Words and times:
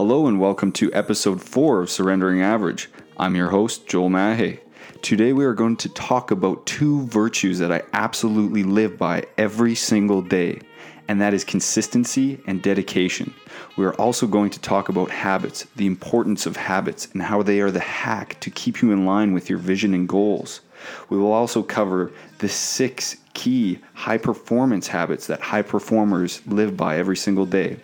Hello 0.00 0.26
and 0.26 0.40
welcome 0.40 0.72
to 0.72 0.90
episode 0.94 1.42
4 1.42 1.82
of 1.82 1.90
Surrendering 1.90 2.40
Average. 2.40 2.88
I'm 3.18 3.36
your 3.36 3.50
host, 3.50 3.86
Joel 3.86 4.08
Mahe. 4.08 4.58
Today 5.02 5.34
we 5.34 5.44
are 5.44 5.52
going 5.52 5.76
to 5.76 5.90
talk 5.90 6.30
about 6.30 6.64
two 6.64 7.02
virtues 7.08 7.58
that 7.58 7.70
I 7.70 7.82
absolutely 7.92 8.62
live 8.62 8.96
by 8.96 9.24
every 9.36 9.74
single 9.74 10.22
day, 10.22 10.60
and 11.06 11.20
that 11.20 11.34
is 11.34 11.44
consistency 11.44 12.40
and 12.46 12.62
dedication. 12.62 13.34
We 13.76 13.84
are 13.84 13.92
also 13.96 14.26
going 14.26 14.48
to 14.52 14.60
talk 14.60 14.88
about 14.88 15.10
habits, 15.10 15.66
the 15.76 15.86
importance 15.86 16.46
of 16.46 16.56
habits, 16.56 17.08
and 17.12 17.20
how 17.20 17.42
they 17.42 17.60
are 17.60 17.70
the 17.70 17.80
hack 17.80 18.40
to 18.40 18.50
keep 18.50 18.80
you 18.80 18.92
in 18.92 19.04
line 19.04 19.34
with 19.34 19.50
your 19.50 19.58
vision 19.58 19.92
and 19.92 20.08
goals. 20.08 20.62
We 21.10 21.18
will 21.18 21.32
also 21.32 21.62
cover 21.62 22.10
the 22.38 22.48
six 22.48 23.18
key 23.34 23.80
high 23.92 24.16
performance 24.16 24.88
habits 24.88 25.26
that 25.26 25.42
high 25.42 25.60
performers 25.60 26.40
live 26.46 26.74
by 26.74 26.96
every 26.96 27.18
single 27.18 27.44
day. 27.44 27.80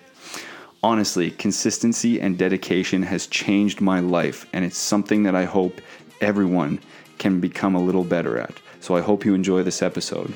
Honestly, 0.83 1.31
consistency 1.31 2.21
and 2.21 2.37
dedication 2.37 3.03
has 3.03 3.27
changed 3.27 3.81
my 3.81 3.99
life, 3.99 4.47
and 4.53 4.63
it's 4.63 4.77
something 4.77 5.23
that 5.23 5.35
I 5.35 5.45
hope 5.45 5.81
everyone 6.21 6.81
can 7.17 7.41
become 7.41 7.75
a 7.75 7.81
little 7.81 8.05
better 8.05 8.39
at. 8.39 8.61
So 8.81 8.95
I 8.95 9.01
hope 9.01 9.25
you 9.25 9.35
enjoy 9.35 9.63
this 9.63 9.81
episode. 9.81 10.35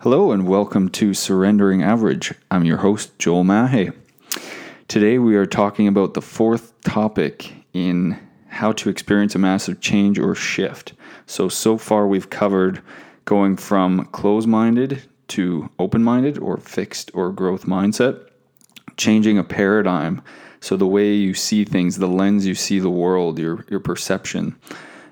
Hello, 0.00 0.32
and 0.32 0.48
welcome 0.48 0.88
to 0.90 1.14
Surrendering 1.14 1.80
Average. 1.80 2.34
I'm 2.50 2.64
your 2.64 2.78
host, 2.78 3.16
Joel 3.20 3.44
Mahe. 3.44 3.92
Today, 4.88 5.18
we 5.18 5.36
are 5.36 5.46
talking 5.46 5.86
about 5.86 6.14
the 6.14 6.22
fourth 6.22 6.78
topic 6.80 7.52
in 7.72 8.18
how 8.48 8.72
to 8.72 8.88
experience 8.88 9.36
a 9.36 9.38
massive 9.38 9.80
change 9.80 10.18
or 10.18 10.34
shift. 10.34 10.92
So, 11.26 11.48
so 11.48 11.78
far, 11.78 12.08
we've 12.08 12.30
covered 12.30 12.82
going 13.28 13.54
from 13.58 14.06
closed 14.06 14.48
minded 14.48 15.02
to 15.28 15.68
open 15.78 16.02
minded 16.02 16.38
or 16.38 16.56
fixed 16.56 17.10
or 17.12 17.30
growth 17.30 17.66
mindset, 17.66 18.26
changing 18.96 19.36
a 19.36 19.44
paradigm. 19.44 20.22
So, 20.60 20.78
the 20.78 20.86
way 20.86 21.12
you 21.12 21.34
see 21.34 21.66
things, 21.66 21.98
the 21.98 22.08
lens 22.08 22.46
you 22.46 22.54
see 22.54 22.78
the 22.78 22.88
world, 22.88 23.38
your, 23.38 23.66
your 23.68 23.80
perception. 23.80 24.56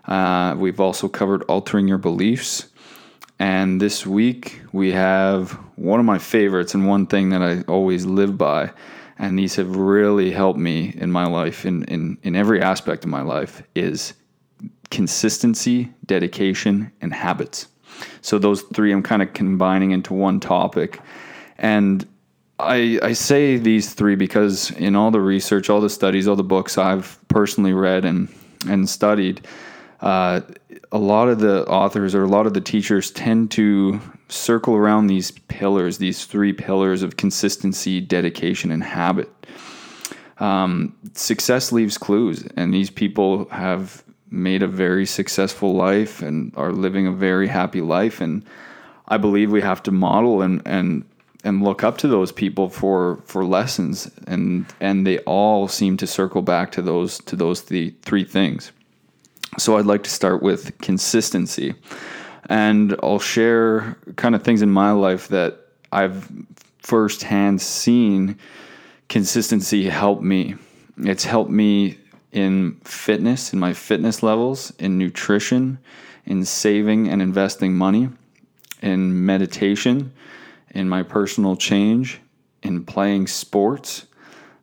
Uh, 0.07 0.55
we've 0.57 0.81
also 0.81 1.09
covered 1.09 1.43
altering 1.43 1.87
your 1.87 1.99
beliefs. 1.99 2.69
And 3.39 3.83
this 3.83 4.07
week, 4.07 4.63
we 4.73 4.93
have 4.93 5.53
one 5.77 6.01
of 6.01 6.07
my 6.07 6.17
favorites 6.17 6.73
and 6.73 6.89
one 6.89 7.07
thing 7.07 7.29
that 7.31 7.43
I 7.43 7.71
always 7.71 8.07
live 8.07 8.39
by. 8.39 8.73
And 9.19 9.39
these 9.39 9.57
have 9.57 9.77
really 9.77 10.31
helped 10.31 10.59
me 10.59 10.95
in 10.97 11.13
my 11.13 11.27
life, 11.27 11.67
in, 11.67 11.85
in, 11.85 12.17
in 12.23 12.35
every 12.35 12.63
aspect 12.63 13.05
of 13.05 13.11
my 13.11 13.21
life, 13.21 13.63
is 13.75 14.15
consistency, 14.91 15.93
dedication, 16.07 16.93
and 17.03 17.13
habits. 17.13 17.69
So 18.21 18.39
those 18.39 18.63
three 18.63 18.93
I'm 18.93 19.03
kind 19.03 19.23
of 19.23 19.33
combining 19.33 19.91
into 19.91 20.15
one 20.15 20.41
topic. 20.41 21.01
And 21.59 22.07
I, 22.59 22.99
I 23.03 23.13
say 23.13 23.59
these 23.59 23.93
three 23.93 24.15
because 24.15 24.71
in 24.73 24.97
all 24.97 25.11
the 25.11 25.21
research, 25.21 25.69
all 25.69 25.81
the 25.81 25.91
studies, 25.91 26.27
all 26.27 26.37
the 26.37 26.43
books 26.43 26.79
I've 26.79 27.19
personally 27.29 27.73
read 27.73 28.05
and, 28.05 28.29
and 28.69 28.89
studied, 28.89 29.47
uh, 30.01 30.41
a 30.93 30.99
lot 30.99 31.29
of 31.29 31.41
the 31.41 31.67
authors 31.67 32.15
or 32.15 32.25
a 32.25 32.29
lot 32.29 32.47
of 32.47 32.55
the 32.55 32.61
teachers 32.61 33.11
tend 33.11 33.51
to 33.53 34.01
circle 34.29 34.75
around 34.75 35.07
these 35.07 35.31
pillars, 35.31 35.99
these 35.99 36.25
three 36.25 36.53
pillars 36.53 37.03
of 37.03 37.17
consistency, 37.17 38.01
dedication, 38.01 38.71
and 38.71 38.83
habit. 38.83 39.31
Um, 40.39 40.95
success 41.15 41.73
leaves 41.73 41.97
clues, 41.97 42.47
and 42.57 42.73
these 42.73 42.91
people 42.91 43.49
have 43.51 44.05
made 44.31 44.63
a 44.63 44.67
very 44.67 45.07
successful 45.07 45.75
life 45.75 46.23
and 46.23 46.53
are 46.57 46.73
living 46.73 47.07
a 47.07 47.13
very 47.13 47.49
happy 47.49 47.81
life. 47.81 48.21
And 48.21 48.45
I 49.09 49.17
believe 49.17 49.51
we 49.51 49.61
have 49.61 49.83
to 49.85 49.93
model 49.93 50.43
and 50.43 50.63
and 50.67 51.05
and 51.45 51.63
look 51.63 51.85
up 51.85 51.99
to 51.99 52.09
those 52.09 52.33
people 52.33 52.69
for 52.69 53.17
for 53.25 53.45
lessons. 53.45 54.11
And 54.27 54.67
and 54.81 55.07
they 55.07 55.19
all 55.21 55.69
seem 55.69 55.97
to 55.99 56.07
circle 56.07 56.43
back 56.43 56.73
to 56.73 56.83
those 56.83 57.19
to 57.21 57.37
those 57.37 57.61
three 57.61 57.95
three 58.03 58.25
things. 58.25 58.73
So 59.59 59.79
I'd 59.79 59.87
like 59.87 60.03
to 60.05 60.11
start 60.11 60.43
with 60.43 60.77
consistency. 60.79 61.75
And 62.49 62.97
I'll 63.03 63.19
share 63.19 63.97
kind 64.17 64.35
of 64.35 64.43
things 64.43 64.63
in 64.63 64.71
my 64.71 64.93
life 64.93 65.29
that 65.29 65.59
I've 65.93 66.31
firsthand 66.79 67.61
seen 67.61 68.39
consistency 69.09 69.89
help 69.89 70.21
me. 70.21 70.55
It's 70.99 71.25
helped 71.25 71.51
me 71.51 71.99
in 72.37 72.79
fitness, 72.85 73.55
in 73.55 73.59
my 73.59 73.73
fitness 73.73 74.23
levels, 74.23 74.71
in 74.79 74.99
nutrition, 74.99 75.79
in 76.27 76.45
saving 76.45 77.09
and 77.09 77.23
investing 77.23 77.75
money, 77.75 78.11
in 78.83 79.25
meditation, 79.25 80.13
in 80.71 80.87
my 80.87 81.03
personal 81.03 81.57
change, 81.57 82.21
in 82.63 82.85
playing 82.85 83.27
sports, 83.27 84.07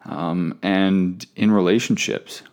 um, 0.06 0.60
and 0.62 1.26
in 1.36 1.50
relationships. 1.50 2.44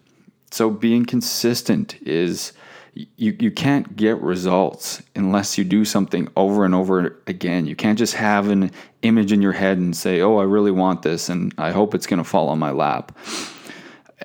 So 0.52 0.70
being 0.70 1.04
consistent 1.04 2.00
is 2.00 2.54
you, 2.94 3.36
you 3.38 3.50
can't 3.50 3.94
get 3.96 4.18
results 4.22 5.02
unless 5.14 5.58
you 5.58 5.64
do 5.64 5.84
something 5.84 6.28
over 6.34 6.64
and 6.64 6.74
over 6.74 7.20
again. 7.26 7.66
You 7.66 7.76
can't 7.76 7.98
just 7.98 8.14
have 8.14 8.48
an 8.48 8.70
image 9.02 9.32
in 9.32 9.42
your 9.42 9.52
head 9.52 9.76
and 9.76 9.94
say, 9.94 10.22
oh, 10.22 10.38
I 10.38 10.44
really 10.44 10.70
want 10.70 11.02
this 11.02 11.28
and 11.28 11.52
I 11.58 11.72
hope 11.72 11.94
it's 11.94 12.06
going 12.06 12.22
to 12.22 12.28
fall 12.28 12.48
on 12.48 12.58
my 12.58 12.70
lap 12.70 13.12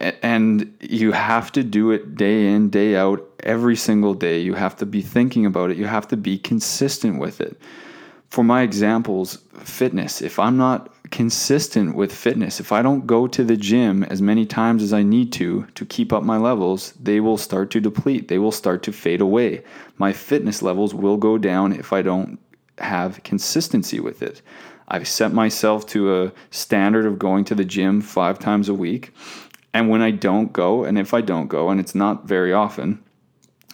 and 0.01 0.75
you 0.81 1.11
have 1.11 1.51
to 1.53 1.63
do 1.63 1.91
it 1.91 2.15
day 2.15 2.47
in 2.47 2.69
day 2.69 2.95
out 2.95 3.27
every 3.41 3.75
single 3.75 4.13
day. 4.13 4.39
You 4.39 4.53
have 4.53 4.75
to 4.77 4.85
be 4.85 5.01
thinking 5.01 5.45
about 5.45 5.71
it. 5.71 5.77
You 5.77 5.85
have 5.85 6.07
to 6.09 6.17
be 6.17 6.37
consistent 6.37 7.19
with 7.19 7.41
it. 7.41 7.59
For 8.29 8.43
my 8.43 8.63
examples 8.63 9.39
fitness. 9.59 10.21
If 10.21 10.39
i'm 10.39 10.57
not 10.57 10.91
consistent 11.11 11.95
with 11.95 12.11
fitness 12.11 12.59
if 12.59 12.71
i 12.71 12.81
don't 12.81 13.05
go 13.05 13.27
to 13.27 13.43
the 13.43 13.55
gym 13.55 14.03
as 14.05 14.23
many 14.23 14.43
times 14.43 14.81
as 14.81 14.91
i 14.91 15.03
need 15.03 15.31
to 15.31 15.65
to 15.75 15.85
keep 15.85 16.11
up 16.11 16.23
my 16.23 16.35
levels 16.35 16.93
they 16.99 17.19
will 17.19 17.37
start 17.37 17.69
to 17.71 17.79
deplete. 17.79 18.27
They 18.27 18.39
will 18.39 18.51
start 18.51 18.81
to 18.83 18.91
fade 18.91 19.21
away. 19.21 19.63
My 19.97 20.11
fitness 20.11 20.61
levels 20.61 20.93
will 20.93 21.17
go 21.17 21.37
down 21.37 21.73
if 21.73 21.93
i 21.93 22.01
don't 22.01 22.39
have 22.79 23.23
consistency 23.23 23.99
with 23.99 24.21
it. 24.21 24.41
I've 24.87 25.07
set 25.07 25.33
myself 25.33 25.85
to 25.87 26.23
a 26.23 26.31
standard 26.51 27.05
of 27.05 27.17
going 27.17 27.43
to 27.45 27.55
the 27.55 27.65
gym 27.65 28.01
five 28.01 28.37
times 28.37 28.69
a 28.69 28.73
week. 28.73 29.13
And 29.75 29.89
when 29.89 30.01
I 30.01 30.11
don't 30.11 30.53
go, 30.53 30.85
and 30.85 30.97
if 30.97 31.13
I 31.13 31.19
don't 31.19 31.49
go, 31.49 31.69
and 31.69 31.81
it's 31.81 31.93
not 31.93 32.25
very 32.25 32.53
often, 32.53 33.03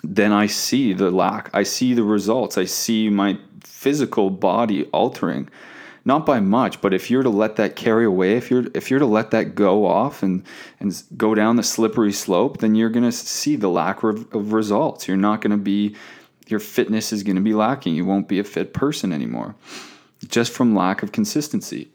then 0.01 0.31
I 0.31 0.47
see 0.47 0.93
the 0.93 1.11
lack. 1.11 1.51
I 1.53 1.61
see 1.61 1.93
the 1.93 2.01
results. 2.01 2.57
I 2.57 2.65
see 2.65 3.07
my 3.07 3.37
physical 3.63 4.31
body 4.31 4.85
altering. 4.85 5.47
Not 6.03 6.25
by 6.25 6.39
much, 6.39 6.81
but 6.81 6.95
if 6.95 7.11
you're 7.11 7.21
to 7.21 7.29
let 7.29 7.57
that 7.57 7.75
carry 7.75 8.05
away, 8.05 8.35
if 8.35 8.49
you're 8.49 8.65
if 8.73 8.89
you're 8.89 8.99
to 8.99 9.05
let 9.05 9.29
that 9.29 9.53
go 9.53 9.85
off 9.85 10.23
and 10.23 10.43
and 10.79 11.03
go 11.15 11.35
down 11.35 11.57
the 11.57 11.61
slippery 11.61 12.11
slope, 12.11 12.57
then 12.57 12.73
you're 12.73 12.89
going 12.89 13.05
to 13.05 13.11
see 13.11 13.55
the 13.55 13.69
lack 13.69 14.01
of, 14.01 14.25
of 14.33 14.53
results. 14.53 15.07
You're 15.07 15.17
not 15.17 15.41
going 15.41 15.51
to 15.51 15.63
be 15.63 15.95
your 16.47 16.59
fitness 16.59 17.13
is 17.13 17.21
going 17.21 17.35
to 17.35 17.43
be 17.43 17.53
lacking. 17.53 17.93
You 17.93 18.05
won't 18.05 18.27
be 18.27 18.39
a 18.39 18.43
fit 18.43 18.73
person 18.73 19.13
anymore 19.13 19.53
just 20.27 20.51
from 20.51 20.75
lack 20.75 21.03
of 21.03 21.11
consistency. 21.11 21.91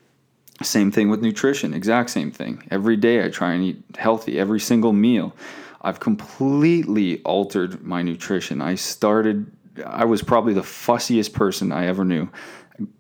Same 0.63 0.91
thing 0.91 1.11
with 1.11 1.21
nutrition, 1.21 1.75
exact 1.75 2.11
same 2.11 2.31
thing. 2.31 2.63
Every 2.71 2.97
day 2.97 3.25
I 3.25 3.29
try 3.29 3.53
and 3.53 3.63
eat 3.63 3.83
healthy, 3.99 4.39
every 4.39 4.61
single 4.61 4.93
meal. 4.93 5.35
I've 5.83 6.01
completely 6.01 7.23
altered 7.23 7.83
my 7.83 8.03
nutrition. 8.03 8.63
I 8.63 8.75
started, 8.75 9.51
I 9.85 10.05
was 10.05 10.23
probably 10.23 10.55
the 10.55 10.63
fussiest 10.63 11.33
person 11.33 11.73
I 11.73 11.87
ever 11.87 12.05
knew 12.05 12.31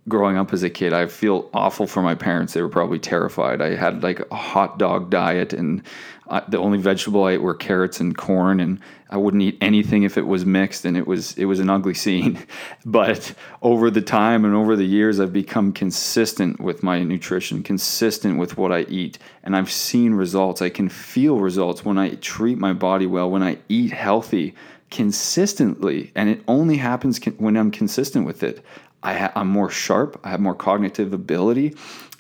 growing 0.09 0.37
up 0.37 0.53
as 0.53 0.63
a 0.63 0.71
kid. 0.71 0.93
I 0.93 1.07
feel 1.07 1.51
awful 1.53 1.87
for 1.87 2.03
my 2.03 2.15
parents. 2.15 2.53
They 2.53 2.63
were 2.63 2.69
probably 2.69 2.99
terrified. 2.99 3.61
I 3.61 3.75
had 3.75 4.03
like 4.03 4.21
a 4.31 4.35
hot 4.35 4.79
dog 4.79 5.11
diet, 5.11 5.53
and 5.53 5.83
uh, 6.29 6.41
the 6.49 6.59
only 6.59 6.79
vegetable 6.79 7.25
I 7.25 7.33
ate 7.33 7.43
were 7.43 7.55
carrots 7.55 8.01
and 8.01 8.17
corn, 8.17 8.61
and 8.61 8.81
I 9.11 9.17
wouldn't 9.17 9.43
eat 9.43 9.59
anything 9.61 10.03
if 10.03 10.17
it 10.17 10.27
was 10.27 10.47
mixed, 10.47 10.85
and 10.85 10.97
it 10.97 11.07
was 11.07 11.37
it 11.37 11.45
was 11.45 11.61
an 11.61 11.69
ugly 11.69 11.95
scene. 11.95 12.39
but 12.87 13.35
over 13.63 13.91
the 13.91 14.03
time 14.03 14.45
and 14.45 14.55
over 14.55 14.77
the 14.77 14.87
years, 14.87 15.21
I've 15.21 15.33
become 15.33 15.73
consistent 15.73 16.61
with 16.61 16.83
my 16.83 17.03
nutrition, 17.03 17.63
consistent 17.63 18.39
with 18.39 18.57
what 18.57 18.73
I 18.73 18.83
eat, 18.83 19.19
and 19.43 19.57
I've 19.57 19.71
seen 19.71 20.15
results. 20.15 20.63
I 20.63 20.71
can 20.71 20.89
feel 20.89 21.39
results 21.39 21.85
when 21.85 21.99
I 21.99 22.15
treat 22.17 22.59
my 22.59 22.73
body 22.73 23.07
well, 23.07 23.31
when 23.31 23.43
I 23.43 23.59
eat 23.69 23.93
healthy 23.93 24.55
consistently, 24.91 26.13
and 26.15 26.29
it 26.29 26.43
only 26.47 26.77
happens 26.77 27.19
when 27.39 27.57
I'm 27.57 27.71
consistent 27.71 28.27
with 28.27 28.43
it. 28.43 28.65
I 29.03 29.15
ha- 29.15 29.33
I'm 29.35 29.49
more 29.49 29.71
sharp. 29.71 30.21
I 30.25 30.31
have 30.31 30.41
more 30.41 30.55
cognitive 30.55 31.13
ability. 31.13 31.75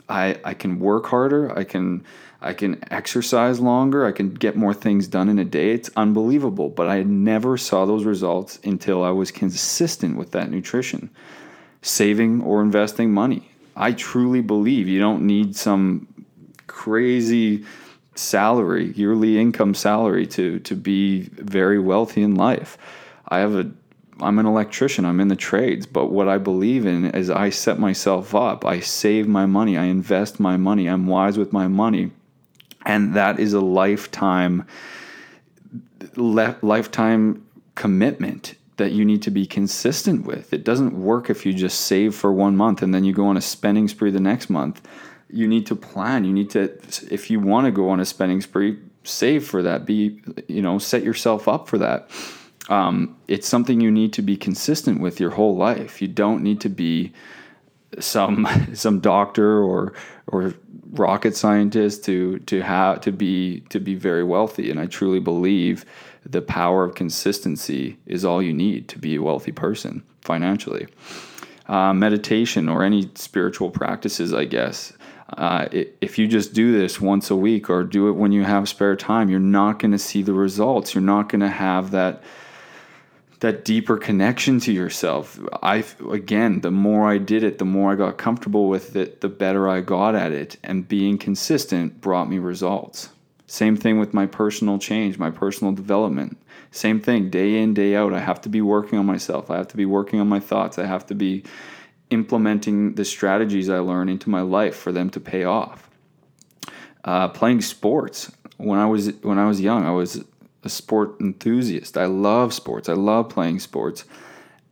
I 0.08 0.38
I 0.44 0.54
can 0.54 0.78
work 0.78 1.06
harder. 1.06 1.56
I 1.56 1.64
can 1.64 2.04
I 2.40 2.52
can 2.52 2.82
exercise 2.90 3.60
longer. 3.60 4.04
I 4.04 4.12
can 4.12 4.34
get 4.34 4.56
more 4.56 4.74
things 4.74 5.08
done 5.08 5.28
in 5.28 5.38
a 5.38 5.44
day. 5.44 5.72
It's 5.72 5.90
unbelievable. 5.96 6.68
But 6.68 6.88
I 6.88 7.02
never 7.02 7.56
saw 7.56 7.86
those 7.86 8.04
results 8.04 8.60
until 8.64 9.02
I 9.02 9.10
was 9.10 9.30
consistent 9.30 10.16
with 10.16 10.32
that 10.32 10.50
nutrition, 10.50 11.10
saving 11.82 12.42
or 12.42 12.62
investing 12.62 13.12
money. 13.12 13.50
I 13.74 13.92
truly 13.92 14.40
believe 14.40 14.88
you 14.88 15.00
don't 15.00 15.26
need 15.26 15.56
some 15.56 16.06
crazy 16.66 17.64
salary, 18.18 18.92
yearly 18.92 19.38
income 19.38 19.74
salary 19.74 20.26
to 20.28 20.58
to 20.60 20.74
be 20.74 21.22
very 21.32 21.78
wealthy 21.78 22.22
in 22.22 22.34
life. 22.34 22.78
I 23.28 23.38
have 23.38 23.54
a 23.54 23.70
I'm 24.20 24.38
an 24.38 24.46
electrician, 24.46 25.04
I'm 25.04 25.20
in 25.20 25.28
the 25.28 25.36
trades, 25.36 25.84
but 25.84 26.06
what 26.06 26.26
I 26.26 26.38
believe 26.38 26.86
in 26.86 27.06
is 27.10 27.28
I 27.28 27.50
set 27.50 27.78
myself 27.78 28.34
up, 28.34 28.64
I 28.64 28.80
save 28.80 29.28
my 29.28 29.44
money, 29.44 29.76
I 29.76 29.84
invest 29.84 30.40
my 30.40 30.56
money, 30.56 30.88
I'm 30.88 31.06
wise 31.06 31.36
with 31.36 31.52
my 31.52 31.68
money. 31.68 32.12
And 32.86 33.14
that 33.14 33.38
is 33.38 33.52
a 33.52 33.60
lifetime 33.60 34.66
le- 36.16 36.56
lifetime 36.62 37.46
commitment 37.74 38.54
that 38.76 38.92
you 38.92 39.04
need 39.04 39.22
to 39.22 39.30
be 39.30 39.46
consistent 39.46 40.26
with. 40.26 40.52
It 40.52 40.64
doesn't 40.64 40.92
work 40.92 41.30
if 41.30 41.46
you 41.46 41.52
just 41.52 41.80
save 41.80 42.14
for 42.14 42.32
one 42.32 42.56
month 42.56 42.82
and 42.82 42.94
then 42.94 43.04
you 43.04 43.12
go 43.12 43.26
on 43.26 43.36
a 43.36 43.40
spending 43.40 43.88
spree 43.88 44.10
the 44.10 44.20
next 44.20 44.50
month. 44.50 44.86
You 45.28 45.48
need 45.48 45.66
to 45.66 45.76
plan. 45.76 46.24
You 46.24 46.32
need 46.32 46.50
to, 46.50 46.72
if 47.10 47.30
you 47.30 47.40
want 47.40 47.66
to 47.66 47.72
go 47.72 47.88
on 47.88 48.00
a 48.00 48.04
spending 48.04 48.40
spree, 48.40 48.78
save 49.04 49.46
for 49.46 49.62
that. 49.62 49.84
Be, 49.84 50.20
you 50.48 50.62
know, 50.62 50.78
set 50.78 51.02
yourself 51.02 51.48
up 51.48 51.68
for 51.68 51.78
that 51.78 52.10
um, 52.68 53.16
it's 53.28 53.48
something 53.48 53.80
you 53.80 53.90
need 53.90 54.12
to 54.14 54.22
be 54.22 54.36
consistent 54.36 55.00
with 55.00 55.20
your 55.20 55.30
whole 55.30 55.56
life. 55.56 56.02
You 56.02 56.08
don't 56.08 56.42
need 56.42 56.60
to 56.62 56.68
be 56.68 57.12
some 57.98 58.46
some 58.74 59.00
doctor 59.00 59.62
or 59.62 59.92
or 60.26 60.54
rocket 60.90 61.36
scientist 61.36 62.04
to 62.04 62.38
to 62.40 62.62
have 62.62 63.00
to 63.02 63.12
be 63.12 63.60
to 63.68 63.80
be 63.80 63.94
very 63.94 64.24
wealthy. 64.24 64.70
And 64.70 64.80
I 64.80 64.86
truly 64.86 65.20
believe 65.20 65.84
the 66.24 66.42
power 66.42 66.84
of 66.84 66.96
consistency 66.96 67.98
is 68.06 68.24
all 68.24 68.42
you 68.42 68.52
need 68.52 68.88
to 68.88 68.98
be 68.98 69.14
a 69.14 69.22
wealthy 69.22 69.52
person 69.52 70.02
financially. 70.22 70.88
Uh, 71.68 71.92
meditation 71.92 72.68
or 72.68 72.84
any 72.84 73.10
spiritual 73.16 73.70
practices, 73.70 74.32
I 74.32 74.44
guess. 74.44 74.92
Uh, 75.28 75.66
if 75.72 76.18
you 76.18 76.28
just 76.28 76.54
do 76.54 76.72
this 76.72 77.00
once 77.00 77.30
a 77.30 77.36
week 77.36 77.68
or 77.68 77.82
do 77.82 78.08
it 78.08 78.12
when 78.12 78.32
you 78.32 78.44
have 78.44 78.68
spare 78.68 78.94
time, 78.94 79.28
you're 79.28 79.40
not 79.40 79.78
going 79.78 79.90
to 79.90 79.98
see 79.98 80.22
the 80.22 80.32
results. 80.32 80.94
You're 80.94 81.02
not 81.02 81.28
going 81.28 81.40
to 81.40 81.48
have 81.48 81.90
that 81.90 82.22
that 83.40 83.66
deeper 83.66 83.98
connection 83.98 84.58
to 84.60 84.72
yourself. 84.72 85.38
I 85.62 85.84
again, 86.10 86.60
the 86.60 86.70
more 86.70 87.10
I 87.10 87.18
did 87.18 87.42
it, 87.42 87.58
the 87.58 87.64
more 87.64 87.92
I 87.92 87.94
got 87.96 88.16
comfortable 88.16 88.68
with 88.68 88.96
it, 88.96 89.20
the 89.20 89.28
better 89.28 89.68
I 89.68 89.80
got 89.80 90.14
at 90.14 90.32
it, 90.32 90.56
and 90.62 90.88
being 90.88 91.18
consistent 91.18 92.00
brought 92.00 92.30
me 92.30 92.38
results. 92.38 93.10
Same 93.46 93.76
thing 93.76 93.98
with 93.98 94.14
my 94.14 94.26
personal 94.26 94.78
change, 94.78 95.18
my 95.18 95.30
personal 95.30 95.72
development. 95.72 96.38
Same 96.70 97.00
thing, 97.00 97.30
day 97.30 97.60
in, 97.60 97.74
day 97.74 97.94
out. 97.94 98.12
I 98.12 98.20
have 98.20 98.40
to 98.42 98.48
be 98.48 98.60
working 98.60 98.98
on 98.98 99.06
myself. 99.06 99.50
I 99.50 99.56
have 99.56 99.68
to 99.68 99.76
be 99.76 99.86
working 99.86 100.20
on 100.20 100.28
my 100.28 100.40
thoughts. 100.40 100.78
I 100.78 100.86
have 100.86 101.06
to 101.06 101.14
be 101.14 101.44
implementing 102.10 102.94
the 102.94 103.04
strategies 103.04 103.68
I 103.68 103.78
learn 103.78 104.08
into 104.08 104.30
my 104.30 104.40
life 104.42 104.76
for 104.76 104.92
them 104.92 105.10
to 105.10 105.20
pay 105.20 105.44
off. 105.44 105.90
Uh, 107.04 107.28
playing 107.28 107.62
sports. 107.62 108.32
When 108.56 108.78
I 108.78 108.86
was 108.86 109.12
when 109.22 109.38
I 109.38 109.46
was 109.46 109.60
young, 109.60 109.84
I 109.84 109.90
was 109.90 110.24
a 110.64 110.68
sport 110.68 111.20
enthusiast. 111.20 111.96
I 111.96 112.06
love 112.06 112.52
sports. 112.52 112.88
I 112.88 112.94
love 112.94 113.28
playing 113.28 113.60
sports. 113.60 114.04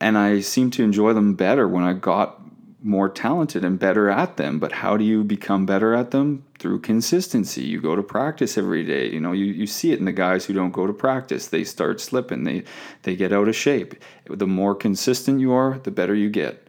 And 0.00 0.18
I 0.18 0.40
seem 0.40 0.70
to 0.72 0.82
enjoy 0.82 1.12
them 1.12 1.34
better 1.34 1.68
when 1.68 1.84
I 1.84 1.92
got 1.92 2.40
more 2.82 3.08
talented 3.08 3.64
and 3.64 3.78
better 3.78 4.10
at 4.10 4.36
them. 4.36 4.58
But 4.58 4.72
how 4.72 4.96
do 4.96 5.04
you 5.04 5.24
become 5.24 5.64
better 5.64 5.94
at 5.94 6.10
them? 6.10 6.44
Through 6.58 6.80
consistency. 6.80 7.62
You 7.62 7.80
go 7.80 7.96
to 7.96 8.02
practice 8.02 8.58
every 8.58 8.84
day. 8.84 9.10
You 9.10 9.20
know, 9.20 9.32
you, 9.32 9.46
you 9.46 9.66
see 9.66 9.92
it 9.92 9.98
in 9.98 10.04
the 10.04 10.12
guys 10.12 10.44
who 10.44 10.52
don't 10.52 10.72
go 10.72 10.86
to 10.86 10.92
practice. 10.92 11.46
They 11.46 11.64
start 11.64 12.00
slipping. 12.00 12.44
They 12.44 12.64
they 13.02 13.16
get 13.16 13.32
out 13.32 13.48
of 13.48 13.56
shape. 13.56 13.94
The 14.28 14.46
more 14.46 14.74
consistent 14.74 15.40
you 15.40 15.52
are, 15.52 15.78
the 15.78 15.90
better 15.90 16.14
you 16.14 16.28
get. 16.28 16.63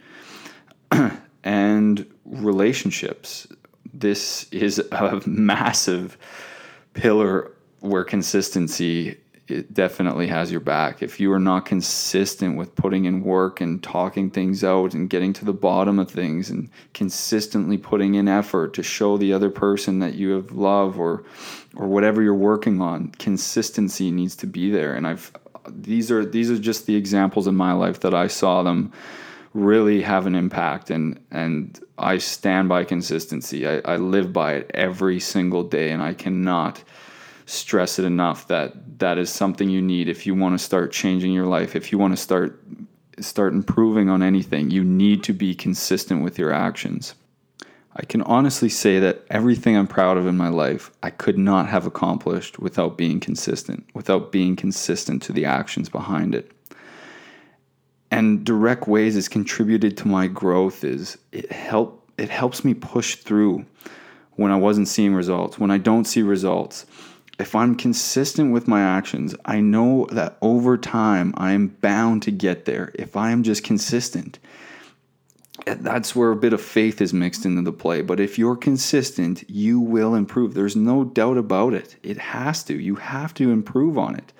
and 1.43 2.05
relationships. 2.25 3.47
This 3.93 4.47
is 4.51 4.79
a 4.91 5.21
massive 5.25 6.17
pillar 6.93 7.51
where 7.79 8.03
consistency 8.03 9.17
it 9.47 9.73
definitely 9.73 10.27
has 10.27 10.51
your 10.51 10.59
back. 10.59 11.03
If 11.03 11.19
you 11.19 11.31
are 11.31 11.39
not 11.39 11.65
consistent 11.65 12.57
with 12.57 12.75
putting 12.75 13.05
in 13.05 13.23
work 13.23 13.61
and 13.61 13.81
talking 13.83 14.31
things 14.31 14.63
out 14.63 14.95
and 14.95 15.07
getting 15.07 15.33
to 15.33 15.45
the 15.45 15.53
bottom 15.53 15.99
of 15.99 16.09
things 16.09 16.49
and 16.49 16.69
consistently 16.93 17.77
putting 17.77 18.15
in 18.15 18.27
effort 18.27 18.73
to 18.73 18.83
show 18.83 19.17
the 19.17 19.33
other 19.33 19.51
person 19.51 19.99
that 19.99 20.15
you 20.15 20.31
have 20.31 20.51
love 20.51 20.99
or 20.99 21.23
or 21.75 21.87
whatever 21.87 22.21
you're 22.21 22.33
working 22.33 22.81
on, 22.81 23.09
consistency 23.19 24.09
needs 24.09 24.35
to 24.37 24.47
be 24.47 24.71
there. 24.71 24.95
And 24.95 25.05
I've 25.05 25.31
these 25.67 26.09
are 26.09 26.25
these 26.25 26.49
are 26.49 26.57
just 26.57 26.87
the 26.87 26.95
examples 26.95 27.47
in 27.47 27.55
my 27.55 27.73
life 27.73 27.99
that 27.99 28.15
I 28.15 28.27
saw 28.27 28.63
them 28.63 28.91
really 29.55 30.01
have 30.01 30.27
an 30.27 30.35
impact 30.35 30.89
and 30.89 31.19
and 31.31 31.79
I 31.97 32.17
stand 32.17 32.67
by 32.67 32.83
consistency. 32.83 33.65
I, 33.65 33.79
I 33.85 33.95
live 33.95 34.33
by 34.33 34.55
it 34.55 34.71
every 34.73 35.19
single 35.21 35.63
day 35.63 35.91
and 35.91 36.03
I 36.03 36.13
cannot 36.13 36.83
stress 37.45 37.97
it 37.97 38.05
enough 38.05 38.47
that 38.47 38.99
that 38.99 39.17
is 39.17 39.29
something 39.29 39.69
you 39.69 39.81
need 39.81 40.09
if 40.09 40.25
you 40.25 40.35
want 40.35 40.57
to 40.57 40.63
start 40.63 40.91
changing 40.91 41.31
your 41.31 41.45
life 41.45 41.75
if 41.75 41.91
you 41.91 41.97
want 41.97 42.11
to 42.15 42.21
start 42.21 42.59
start 43.19 43.53
improving 43.53 44.09
on 44.09 44.23
anything 44.23 44.71
you 44.71 44.83
need 44.83 45.23
to 45.23 45.31
be 45.31 45.53
consistent 45.53 46.23
with 46.23 46.39
your 46.39 46.51
actions 46.51 47.13
i 47.95 48.03
can 48.03 48.23
honestly 48.23 48.67
say 48.67 48.99
that 48.99 49.23
everything 49.29 49.77
i'm 49.77 49.85
proud 49.85 50.17
of 50.17 50.25
in 50.25 50.35
my 50.35 50.49
life 50.49 50.89
i 51.03 51.09
could 51.11 51.37
not 51.37 51.69
have 51.69 51.85
accomplished 51.85 52.57
without 52.57 52.97
being 52.97 53.19
consistent 53.19 53.85
without 53.93 54.31
being 54.31 54.55
consistent 54.55 55.21
to 55.21 55.31
the 55.31 55.45
actions 55.45 55.87
behind 55.87 56.33
it 56.33 56.51
and 58.11 58.45
direct 58.45 58.87
ways 58.87 59.15
it's 59.15 59.27
contributed 59.27 59.97
to 59.97 60.07
my 60.07 60.27
growth 60.27 60.83
is 60.83 61.17
it 61.31 61.51
help 61.51 62.07
it 62.17 62.29
helps 62.29 62.63
me 62.63 62.73
push 62.73 63.15
through 63.15 63.65
when 64.33 64.51
i 64.51 64.55
wasn't 64.55 64.87
seeing 64.87 65.13
results 65.13 65.59
when 65.59 65.71
i 65.71 65.77
don't 65.77 66.05
see 66.05 66.21
results 66.21 66.85
if 67.39 67.55
I'm 67.55 67.75
consistent 67.75 68.53
with 68.53 68.67
my 68.67 68.81
actions, 68.81 69.35
I 69.43 69.59
know 69.59 70.07
that 70.11 70.37
over 70.41 70.77
time 70.77 71.33
I'm 71.35 71.67
bound 71.67 72.23
to 72.23 72.31
get 72.31 72.65
there 72.65 72.91
if 72.95 73.17
I 73.17 73.31
am 73.31 73.43
just 73.43 73.63
consistent. 73.63 74.39
Eh, 75.67 75.75
that's 75.79 76.15
where 76.15 76.31
a 76.31 76.35
bit 76.35 76.53
of 76.53 76.61
faith 76.61 77.01
is 77.01 77.13
mixed 77.13 77.45
into 77.45 77.61
the 77.61 77.73
play. 77.73 78.01
But 78.01 78.19
if 78.19 78.39
you're 78.39 78.55
consistent, 78.55 79.43
you 79.49 79.79
will 79.79 80.15
improve. 80.15 80.53
There's 80.53 80.75
no 80.75 81.03
doubt 81.03 81.37
about 81.37 81.73
it. 81.73 81.95
It 82.03 82.17
has 82.17 82.63
to. 82.65 82.79
You 82.79 82.95
have 82.95 83.33
to 83.35 83.51
improve 83.51 83.97
on 83.97 84.15
it. 84.15 84.31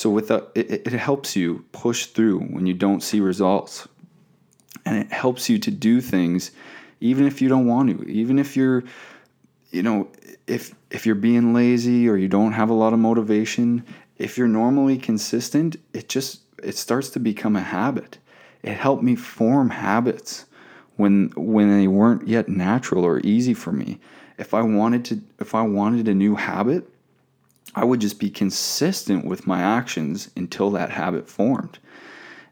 So 0.00 0.08
with 0.08 0.30
it, 0.30 0.50
it 0.54 0.92
helps 0.92 1.36
you 1.36 1.66
push 1.72 2.06
through 2.06 2.38
when 2.38 2.64
you 2.64 2.72
don't 2.72 3.02
see 3.02 3.20
results, 3.20 3.86
and 4.86 4.96
it 4.96 5.12
helps 5.12 5.50
you 5.50 5.58
to 5.58 5.70
do 5.70 6.00
things 6.00 6.52
even 7.00 7.26
if 7.26 7.42
you 7.42 7.50
don't 7.50 7.66
want 7.66 7.90
to, 7.90 8.08
even 8.08 8.38
if 8.38 8.56
you're 8.56 8.82
you 9.70 9.82
know, 9.82 10.08
if 10.46 10.74
if 10.90 11.04
you're 11.04 11.14
being 11.14 11.52
lazy 11.52 12.08
or 12.08 12.16
you 12.16 12.28
don't 12.28 12.52
have 12.52 12.70
a 12.70 12.72
lot 12.72 12.94
of 12.94 12.98
motivation, 12.98 13.84
if 14.16 14.38
you're 14.38 14.48
normally 14.48 14.96
consistent, 14.96 15.76
it 15.92 16.08
just 16.08 16.44
it 16.62 16.78
starts 16.78 17.10
to 17.10 17.20
become 17.20 17.54
a 17.54 17.60
habit. 17.60 18.16
It 18.62 18.72
helped 18.72 19.02
me 19.02 19.16
form 19.16 19.68
habits 19.68 20.46
when 20.96 21.30
when 21.36 21.78
they 21.78 21.88
weren't 21.88 22.26
yet 22.26 22.48
natural 22.48 23.04
or 23.04 23.20
easy 23.20 23.52
for 23.52 23.70
me. 23.70 24.00
If 24.38 24.54
I 24.54 24.62
wanted 24.62 25.04
to 25.04 25.20
if 25.40 25.54
I 25.54 25.60
wanted 25.60 26.08
a 26.08 26.14
new 26.14 26.36
habit, 26.36 26.88
I 27.74 27.84
would 27.84 28.00
just 28.00 28.18
be 28.18 28.30
consistent 28.30 29.24
with 29.24 29.46
my 29.46 29.60
actions 29.60 30.30
until 30.36 30.70
that 30.72 30.90
habit 30.90 31.28
formed. 31.28 31.78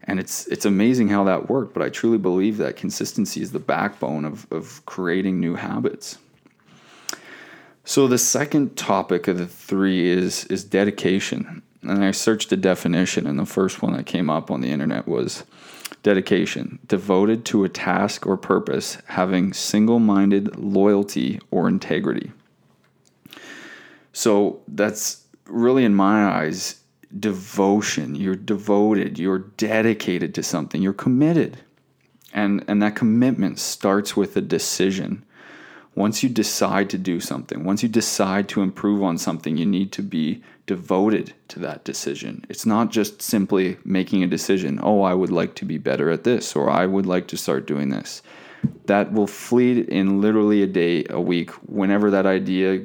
And 0.03 0.19
it's 0.19 0.47
it's 0.47 0.65
amazing 0.65 1.09
how 1.09 1.23
that 1.25 1.49
worked, 1.49 1.73
but 1.73 1.83
I 1.83 1.89
truly 1.89 2.17
believe 2.17 2.57
that 2.57 2.77
consistency 2.77 3.41
is 3.41 3.51
the 3.51 3.59
backbone 3.59 4.25
of, 4.25 4.47
of 4.51 4.83
creating 4.85 5.39
new 5.39 5.55
habits. 5.55 6.17
So 7.83 8.07
the 8.07 8.17
second 8.17 8.77
topic 8.77 9.27
of 9.27 9.37
the 9.37 9.47
three 9.47 10.07
is 10.07 10.45
is 10.45 10.63
dedication. 10.63 11.61
And 11.81 12.03
I 12.03 12.11
searched 12.11 12.51
a 12.51 12.57
definition 12.57 13.27
and 13.27 13.39
the 13.39 13.45
first 13.45 13.81
one 13.81 13.93
that 13.93 14.05
came 14.05 14.29
up 14.29 14.51
on 14.51 14.61
the 14.61 14.71
internet 14.71 15.07
was 15.07 15.43
dedication, 16.03 16.79
devoted 16.87 17.45
to 17.45 17.63
a 17.63 17.69
task 17.69 18.25
or 18.25 18.37
purpose, 18.37 18.97
having 19.07 19.53
single-minded 19.53 20.57
loyalty 20.57 21.39
or 21.51 21.67
integrity. 21.67 22.31
So 24.19 24.59
that's 24.67 25.23
really 25.45 25.85
in 25.85 25.95
my 25.95 26.25
eyes 26.25 26.81
devotion. 27.19 28.15
You're 28.15 28.35
devoted, 28.35 29.17
you're 29.17 29.39
dedicated 29.39 30.35
to 30.35 30.43
something, 30.43 30.81
you're 30.81 30.91
committed. 30.91 31.59
And 32.33 32.65
and 32.67 32.81
that 32.81 32.97
commitment 32.97 33.59
starts 33.59 34.17
with 34.17 34.35
a 34.35 34.41
decision 34.41 35.23
once 35.95 36.21
you 36.21 36.27
decide 36.27 36.89
to 36.89 36.97
do 36.97 37.21
something, 37.21 37.63
once 37.63 37.81
you 37.81 37.87
decide 37.87 38.49
to 38.49 38.61
improve 38.61 39.01
on 39.01 39.17
something, 39.17 39.55
you 39.55 39.65
need 39.65 39.93
to 39.93 40.03
be 40.03 40.43
devoted 40.65 41.33
to 41.47 41.59
that 41.59 41.85
decision. 41.85 42.43
It's 42.49 42.65
not 42.65 42.91
just 42.91 43.21
simply 43.21 43.77
making 43.85 44.21
a 44.21 44.27
decision, 44.27 44.81
oh, 44.83 45.01
I 45.01 45.13
would 45.13 45.31
like 45.31 45.55
to 45.55 45.65
be 45.65 45.77
better 45.77 46.09
at 46.09 46.25
this, 46.25 46.57
or 46.57 46.69
I 46.69 46.85
would 46.85 47.05
like 47.05 47.27
to 47.29 47.37
start 47.37 47.67
doing 47.67 47.87
this. 47.87 48.21
That 48.85 49.13
will 49.13 49.27
flee 49.27 49.79
in 49.79 50.19
literally 50.19 50.61
a 50.61 50.67
day, 50.67 51.05
a 51.09 51.21
week. 51.21 51.51
Whenever 51.67 52.11
that 52.11 52.25
idea 52.25 52.81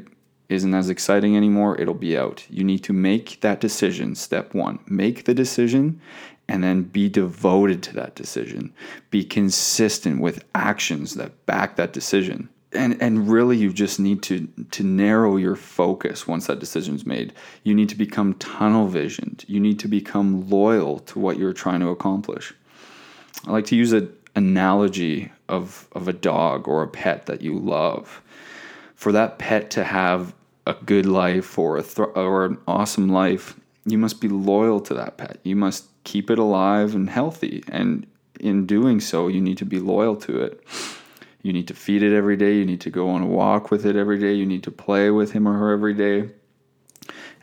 isn't 0.48 0.74
as 0.74 0.90
exciting 0.90 1.36
anymore, 1.36 1.80
it'll 1.80 1.94
be 1.94 2.16
out. 2.16 2.46
You 2.50 2.64
need 2.64 2.84
to 2.84 2.92
make 2.92 3.40
that 3.40 3.60
decision. 3.60 4.14
Step 4.14 4.54
one 4.54 4.78
make 4.86 5.24
the 5.24 5.34
decision 5.34 6.00
and 6.48 6.62
then 6.62 6.82
be 6.82 7.08
devoted 7.08 7.82
to 7.82 7.94
that 7.94 8.14
decision. 8.14 8.72
Be 9.10 9.24
consistent 9.24 10.20
with 10.20 10.44
actions 10.54 11.14
that 11.14 11.46
back 11.46 11.76
that 11.76 11.92
decision 11.92 12.48
and 12.74 13.00
and 13.00 13.28
really 13.28 13.56
you 13.56 13.72
just 13.72 14.00
need 14.00 14.22
to 14.22 14.46
to 14.70 14.82
narrow 14.82 15.36
your 15.36 15.56
focus 15.56 16.26
once 16.26 16.46
that 16.46 16.58
decision's 16.58 17.06
made 17.06 17.32
you 17.62 17.74
need 17.74 17.88
to 17.88 17.94
become 17.94 18.34
tunnel 18.34 18.86
visioned 18.86 19.44
you 19.46 19.60
need 19.60 19.78
to 19.78 19.88
become 19.88 20.48
loyal 20.48 20.98
to 21.00 21.18
what 21.18 21.38
you're 21.38 21.52
trying 21.52 21.80
to 21.80 21.88
accomplish 21.88 22.52
i 23.46 23.50
like 23.50 23.66
to 23.66 23.76
use 23.76 23.92
an 23.92 24.12
analogy 24.34 25.30
of 25.48 25.88
of 25.92 26.08
a 26.08 26.12
dog 26.12 26.66
or 26.66 26.82
a 26.82 26.88
pet 26.88 27.26
that 27.26 27.40
you 27.42 27.58
love 27.58 28.20
for 29.04 29.12
that 29.12 29.38
pet 29.38 29.70
to 29.70 29.84
have 29.84 30.34
a 30.66 30.74
good 30.86 31.06
life 31.06 31.58
or 31.58 31.76
a 31.76 31.82
th- 31.82 32.08
or 32.14 32.46
an 32.46 32.58
awesome 32.66 33.08
life 33.08 33.60
you 33.84 33.98
must 33.98 34.18
be 34.20 34.28
loyal 34.28 34.80
to 34.80 34.94
that 34.94 35.18
pet 35.18 35.38
you 35.42 35.54
must 35.54 35.84
keep 36.04 36.30
it 36.30 36.38
alive 36.38 36.94
and 36.94 37.10
healthy 37.10 37.62
and 37.68 38.06
in 38.40 38.64
doing 38.64 38.98
so 39.00 39.28
you 39.28 39.42
need 39.42 39.58
to 39.58 39.66
be 39.66 39.78
loyal 39.78 40.16
to 40.16 40.40
it 40.40 40.64
you 41.44 41.52
need 41.52 41.68
to 41.68 41.74
feed 41.74 42.02
it 42.02 42.16
every 42.16 42.36
day. 42.36 42.56
You 42.56 42.64
need 42.64 42.80
to 42.80 42.90
go 42.90 43.10
on 43.10 43.20
a 43.22 43.26
walk 43.26 43.70
with 43.70 43.84
it 43.84 43.96
every 43.96 44.18
day. 44.18 44.32
You 44.32 44.46
need 44.46 44.62
to 44.62 44.70
play 44.70 45.10
with 45.10 45.32
him 45.32 45.46
or 45.46 45.52
her 45.52 45.70
every 45.72 45.92
day. 45.92 46.30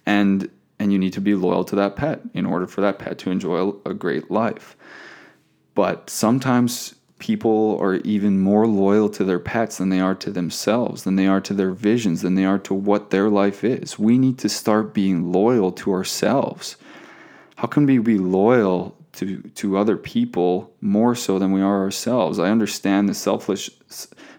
And 0.06 0.50
and 0.80 0.92
you 0.92 0.98
need 0.98 1.14
to 1.14 1.22
be 1.22 1.36
loyal 1.36 1.64
to 1.66 1.76
that 1.76 1.96
pet 1.96 2.22
in 2.34 2.48
order 2.48 2.66
for 2.66 2.82
that 2.82 2.98
pet 2.98 3.20
to 3.20 3.30
enjoy 3.30 3.74
a 3.86 3.94
great 3.94 4.32
life. 4.32 4.76
But 5.76 6.10
sometimes 6.10 6.96
people 7.22 7.80
are 7.82 7.96
even 7.96 8.42
more 8.42 8.68
loyal 8.68 9.08
to 9.12 9.24
their 9.24 9.40
pets 9.40 9.78
than 9.78 9.88
they 9.88 10.02
are 10.02 10.16
to 10.16 10.30
themselves, 10.30 11.04
than 11.04 11.16
they 11.16 11.28
are 11.28 11.40
to 11.40 11.54
their 11.54 11.72
visions, 11.72 12.22
than 12.22 12.36
they 12.36 12.44
are 12.44 12.60
to 12.60 12.74
what 12.74 13.12
their 13.12 13.30
life 13.30 13.64
is. 13.64 13.98
We 13.98 14.18
need 14.18 14.38
to 14.40 14.50
start 14.50 14.94
being 14.94 15.32
loyal 15.32 15.72
to 15.74 15.94
ourselves. 15.94 16.76
How 17.56 17.68
can 17.68 17.86
we 17.86 18.00
be 18.00 18.18
loyal 18.18 18.98
to 19.14 19.42
to 19.56 19.78
other 19.78 19.98
people 19.98 20.72
more 20.82 21.16
so 21.16 21.40
than 21.40 21.52
we 21.52 21.62
are 21.62 21.82
ourselves. 21.82 22.40
I 22.40 22.50
understand 22.50 23.10
the 23.10 23.14
selfless 23.14 23.70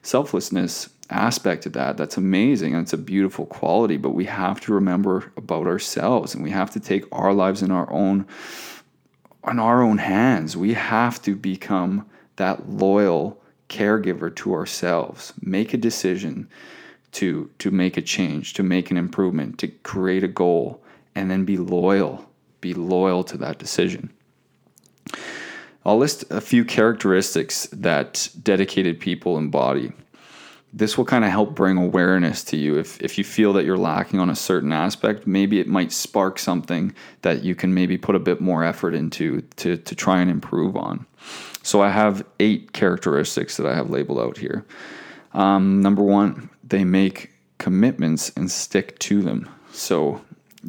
selflessness 0.02 0.88
aspect 1.10 1.66
of 1.66 1.74
that. 1.74 1.96
That's 1.96 2.16
amazing 2.16 2.74
and 2.74 2.82
it's 2.82 2.92
a 2.92 2.98
beautiful 2.98 3.46
quality, 3.46 3.96
but 3.98 4.10
we 4.10 4.24
have 4.24 4.60
to 4.62 4.72
remember 4.72 5.32
about 5.36 5.66
ourselves 5.66 6.34
and 6.34 6.42
we 6.42 6.50
have 6.50 6.70
to 6.70 6.80
take 6.80 7.04
our 7.12 7.34
lives 7.34 7.62
in 7.62 7.70
our 7.70 7.90
own 7.92 8.26
on 9.44 9.58
our 9.58 9.82
own 9.82 9.98
hands. 9.98 10.56
We 10.56 10.74
have 10.74 11.20
to 11.22 11.36
become 11.36 12.06
that 12.36 12.68
loyal 12.68 13.40
caregiver 13.68 14.34
to 14.36 14.54
ourselves. 14.54 15.32
Make 15.40 15.74
a 15.74 15.78
decision 15.78 16.48
to 17.12 17.50
to 17.58 17.70
make 17.70 17.96
a 17.96 18.02
change, 18.02 18.54
to 18.54 18.62
make 18.62 18.90
an 18.90 18.96
improvement, 18.96 19.58
to 19.58 19.68
create 19.68 20.24
a 20.24 20.28
goal 20.28 20.82
and 21.14 21.30
then 21.30 21.44
be 21.44 21.56
loyal. 21.56 22.28
Be 22.60 22.74
loyal 22.74 23.24
to 23.24 23.36
that 23.38 23.58
decision. 23.58 24.10
I'll 25.84 25.98
list 25.98 26.24
a 26.30 26.40
few 26.40 26.64
characteristics 26.64 27.66
that 27.72 28.28
dedicated 28.40 29.00
people 29.00 29.36
embody. 29.36 29.92
This 30.72 30.96
will 30.96 31.04
kind 31.04 31.24
of 31.24 31.30
help 31.30 31.54
bring 31.54 31.76
awareness 31.76 32.42
to 32.44 32.56
you. 32.56 32.78
If, 32.78 33.00
if 33.02 33.18
you 33.18 33.24
feel 33.24 33.52
that 33.52 33.64
you're 33.64 33.76
lacking 33.76 34.20
on 34.20 34.30
a 34.30 34.36
certain 34.36 34.72
aspect, 34.72 35.26
maybe 35.26 35.60
it 35.60 35.68
might 35.68 35.92
spark 35.92 36.38
something 36.38 36.94
that 37.20 37.42
you 37.42 37.54
can 37.54 37.74
maybe 37.74 37.98
put 37.98 38.14
a 38.14 38.18
bit 38.18 38.40
more 38.40 38.64
effort 38.64 38.94
into 38.94 39.42
to, 39.56 39.76
to 39.76 39.94
try 39.94 40.20
and 40.20 40.30
improve 40.30 40.76
on. 40.76 41.06
So 41.62 41.82
I 41.82 41.90
have 41.90 42.24
eight 42.40 42.72
characteristics 42.72 43.56
that 43.58 43.66
I 43.66 43.74
have 43.74 43.90
labeled 43.90 44.18
out 44.18 44.38
here. 44.38 44.64
Um, 45.34 45.80
number 45.82 46.02
one, 46.02 46.48
they 46.64 46.84
make 46.84 47.32
commitments 47.58 48.32
and 48.34 48.50
stick 48.50 48.98
to 49.00 49.22
them. 49.22 49.48
So 49.72 50.22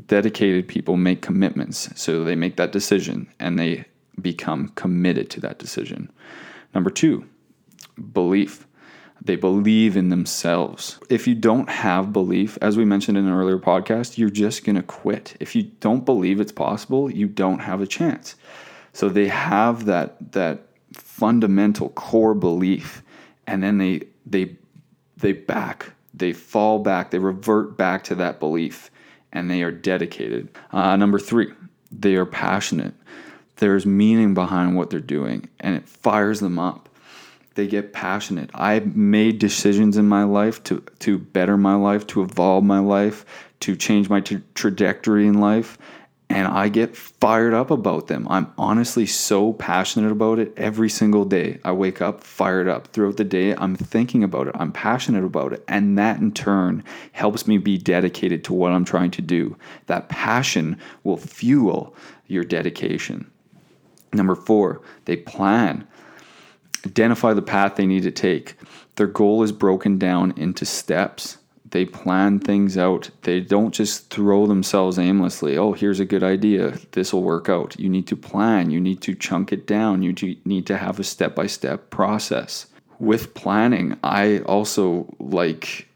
dedicated 0.06 0.68
people 0.68 0.98
make 0.98 1.22
commitments. 1.22 1.90
So 1.96 2.24
they 2.24 2.36
make 2.36 2.58
that 2.58 2.72
decision 2.72 3.32
and 3.40 3.58
they 3.58 3.86
become 4.22 4.70
committed 4.70 5.30
to 5.32 5.40
that 5.42 5.60
decision. 5.60 6.12
Number 6.74 6.90
two, 6.90 7.28
belief. 8.12 8.68
They 9.26 9.38
believe 9.38 9.96
in 9.96 10.10
themselves. 10.10 11.00
If 11.10 11.28
you 11.28 11.36
don't 11.36 11.70
have 11.70 12.12
belief, 12.12 12.58
as 12.62 12.76
we 12.76 12.84
mentioned 12.84 13.18
in 13.18 13.26
an 13.26 13.34
earlier 13.34 13.58
podcast, 13.58 14.18
you're 14.18 14.30
just 14.30 14.66
going 14.66 14.76
to 14.76 14.84
quit. 14.84 15.38
If 15.40 15.56
you 15.56 15.64
don't 15.64 16.06
believe 16.06 16.42
it's 16.42 16.52
possible, 16.52 17.10
you 17.10 17.28
don't 17.28 17.60
have 17.60 17.80
a 17.80 17.88
chance. 17.88 18.36
So 18.92 19.08
they 19.10 19.30
have 19.30 19.86
that 19.86 20.34
that 20.34 20.68
fundamental 20.94 21.90
core 21.90 22.36
belief 22.36 23.02
and 23.48 23.64
then 23.64 23.78
they 23.78 24.02
they 24.26 24.58
they 25.18 25.32
back, 25.32 25.94
they 26.14 26.34
fall 26.34 26.80
back, 26.80 27.12
they 27.12 27.20
revert 27.20 27.78
back 27.78 28.04
to 28.06 28.16
that 28.16 28.40
belief 28.40 28.92
and 29.32 29.50
they 29.50 29.64
are 29.64 29.72
dedicated. 29.72 30.50
Uh, 30.72 30.96
number 30.96 31.18
3, 31.18 31.52
they 31.92 32.16
are 32.16 32.26
passionate 32.26 32.94
there's 33.58 33.86
meaning 33.86 34.34
behind 34.34 34.76
what 34.76 34.90
they're 34.90 35.00
doing 35.00 35.48
and 35.60 35.76
it 35.76 35.88
fires 35.88 36.40
them 36.40 36.60
up 36.60 36.90
they 37.56 37.68
get 37.68 37.94
passionate. 37.94 38.50
I 38.54 38.80
made 38.80 39.40
decisions 39.40 39.98
in 39.98 40.08
my 40.08 40.24
life 40.24 40.64
to 40.66 40.84
to 41.00 41.18
better 41.18 41.58
my 41.58 41.76
life 41.76 42.08
to 42.08 42.22
evolve 42.22 42.64
my 42.64 42.80
life 42.80 43.26
to 43.62 43.76
change 43.76 44.10
my 44.10 44.20
tra- 44.20 44.42
trajectory 44.56 45.28
in 45.28 45.40
life 45.40 45.78
and 46.30 46.48
i 46.48 46.68
get 46.68 46.96
fired 46.96 47.54
up 47.54 47.70
about 47.70 48.08
them. 48.08 48.28
I'm 48.30 48.52
honestly 48.58 49.06
so 49.06 49.54
passionate 49.54 50.12
about 50.12 50.40
it. 50.40 50.54
Every 50.58 50.90
single 50.90 51.26
day 51.26 51.60
i 51.64 51.72
wake 51.72 52.02
up 52.02 52.24
fired 52.24 52.68
up. 52.68 52.88
Throughout 52.88 53.18
the 53.18 53.24
day 53.24 53.54
i'm 53.56 53.76
thinking 53.76 54.24
about 54.24 54.48
it. 54.48 54.56
I'm 54.58 54.72
passionate 54.72 55.24
about 55.24 55.54
it. 55.54 55.64
And 55.68 55.98
that 55.98 56.20
in 56.20 56.32
turn 56.32 56.84
helps 57.12 57.48
me 57.48 57.58
be 57.58 57.78
dedicated 57.78 58.44
to 58.46 58.54
what 58.54 58.72
i'm 58.72 58.86
trying 58.86 59.12
to 59.12 59.22
do. 59.22 59.56
That 59.86 60.10
passion 60.10 60.80
will 61.04 61.18
fuel 61.18 61.96
your 62.28 62.44
dedication. 62.44 63.30
Number 64.14 64.36
four, 64.36 64.82
they 65.06 65.18
plan, 65.18 65.88
identify 66.86 67.34
the 67.34 67.42
path 67.42 67.76
they 67.76 67.86
need 67.86 68.04
to 68.04 68.12
take. 68.12 68.56
Their 68.96 69.08
goal 69.08 69.44
is 69.44 69.52
broken 69.52 69.98
down 69.98 70.34
into 70.38 70.66
steps. 70.66 71.38
They 71.72 71.86
plan 71.86 72.40
things 72.40 72.78
out. 72.78 73.10
They 73.24 73.40
don't 73.40 73.74
just 73.74 74.12
throw 74.12 74.46
themselves 74.46 75.00
aimlessly. 75.00 75.58
Oh, 75.58 75.74
here's 75.74 76.00
a 76.00 76.06
good 76.06 76.24
idea. 76.24 76.78
This 76.92 77.12
will 77.12 77.24
work 77.24 77.50
out. 77.50 77.80
You 77.80 77.90
need 77.90 78.06
to 78.08 78.16
plan. 78.16 78.70
You 78.70 78.80
need 78.80 79.02
to 79.02 79.16
chunk 79.16 79.52
it 79.52 79.66
down. 79.66 80.04
You 80.04 80.14
need 80.46 80.68
to 80.68 80.78
have 80.78 81.00
a 81.00 81.04
step 81.04 81.34
by 81.34 81.48
step 81.48 81.90
process. 81.90 82.68
With 83.00 83.34
planning, 83.34 83.98
I 84.04 84.40
also 84.40 85.14
like, 85.20 85.88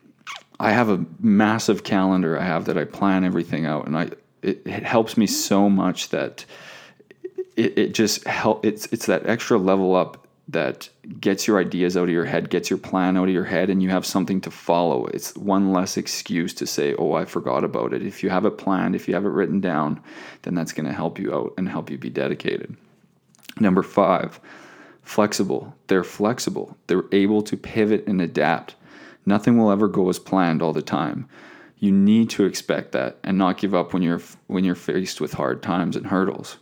I 0.59 0.71
have 0.71 0.89
a 0.89 1.05
massive 1.19 1.83
calendar 1.83 2.39
I 2.39 2.43
have 2.43 2.65
that 2.65 2.77
I 2.77 2.85
plan 2.85 3.23
everything 3.23 3.67
out. 3.67 3.85
And 3.85 3.95
I, 3.95 4.09
it, 4.41 4.63
it 4.65 4.83
helps 4.83 5.15
me 5.15 5.27
so 5.27 5.69
much 5.69 6.09
that 6.09 6.43
it, 7.55 7.77
it 7.77 7.93
just 7.93 8.25
help 8.25 8.65
it's 8.65 8.85
it's 8.87 9.07
that 9.07 9.27
extra 9.27 9.57
level 9.57 9.95
up 9.95 10.26
that 10.49 10.89
gets 11.19 11.45
your 11.45 11.59
ideas 11.59 11.97
out 11.97 12.03
of 12.03 12.09
your 12.09 12.25
head, 12.25 12.49
gets 12.49 12.69
your 12.69 12.79
plan 12.79 13.17
out 13.17 13.27
of 13.27 13.33
your 13.33 13.43
head, 13.43 13.69
and 13.69 13.83
you 13.83 13.89
have 13.89 14.05
something 14.05 14.39
to 14.41 14.51
follow. 14.51 15.05
It's 15.07 15.35
one 15.35 15.73
less 15.73 15.97
excuse 15.97 16.53
to 16.55 16.65
say, 16.65 16.95
Oh, 16.95 17.13
I 17.13 17.25
forgot 17.25 17.63
about 17.63 17.93
it. 17.93 18.01
If 18.01 18.23
you 18.23 18.29
have 18.29 18.45
it 18.45 18.57
planned, 18.57 18.95
if 18.95 19.07
you 19.07 19.13
have 19.13 19.25
it 19.25 19.29
written 19.29 19.59
down, 19.59 20.01
then 20.43 20.55
that's 20.55 20.71
going 20.71 20.85
to 20.85 20.93
help 20.93 21.19
you 21.19 21.33
out 21.33 21.53
and 21.57 21.67
help 21.67 21.89
you 21.89 21.97
be 21.97 22.09
dedicated. 22.09 22.77
Number 23.59 23.83
five, 23.83 24.39
flexible. 25.01 25.75
They're 25.87 26.03
flexible, 26.03 26.77
they're 26.87 27.05
able 27.11 27.41
to 27.43 27.57
pivot 27.57 28.07
and 28.07 28.21
adapt. 28.21 28.75
Nothing 29.25 29.57
will 29.57 29.71
ever 29.71 29.89
go 29.89 30.07
as 30.09 30.19
planned 30.19 30.61
all 30.61 30.71
the 30.71 30.81
time. 30.81 31.27
You 31.79 31.91
need 31.91 32.29
to 32.31 32.45
expect 32.45 32.93
that 32.93 33.17
and 33.23 33.37
not 33.37 33.57
give 33.57 33.75
up 33.75 33.93
when 33.93 34.01
you're 34.01 34.21
when 34.47 34.63
you're 34.63 34.75
faced 34.75 35.19
with 35.19 35.33
hard 35.33 35.61
times 35.61 35.97
and 35.97 36.07
hurdles 36.07 36.57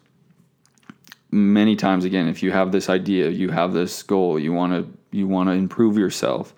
many 1.35 1.75
times 1.75 2.05
again 2.05 2.27
if 2.27 2.41
you 2.41 2.51
have 2.51 2.71
this 2.71 2.89
idea 2.89 3.29
you 3.29 3.49
have 3.49 3.73
this 3.73 4.03
goal 4.03 4.39
you 4.39 4.53
want 4.53 4.71
to 4.71 5.17
you 5.17 5.27
want 5.27 5.49
to 5.49 5.53
improve 5.53 5.97
yourself 5.97 6.53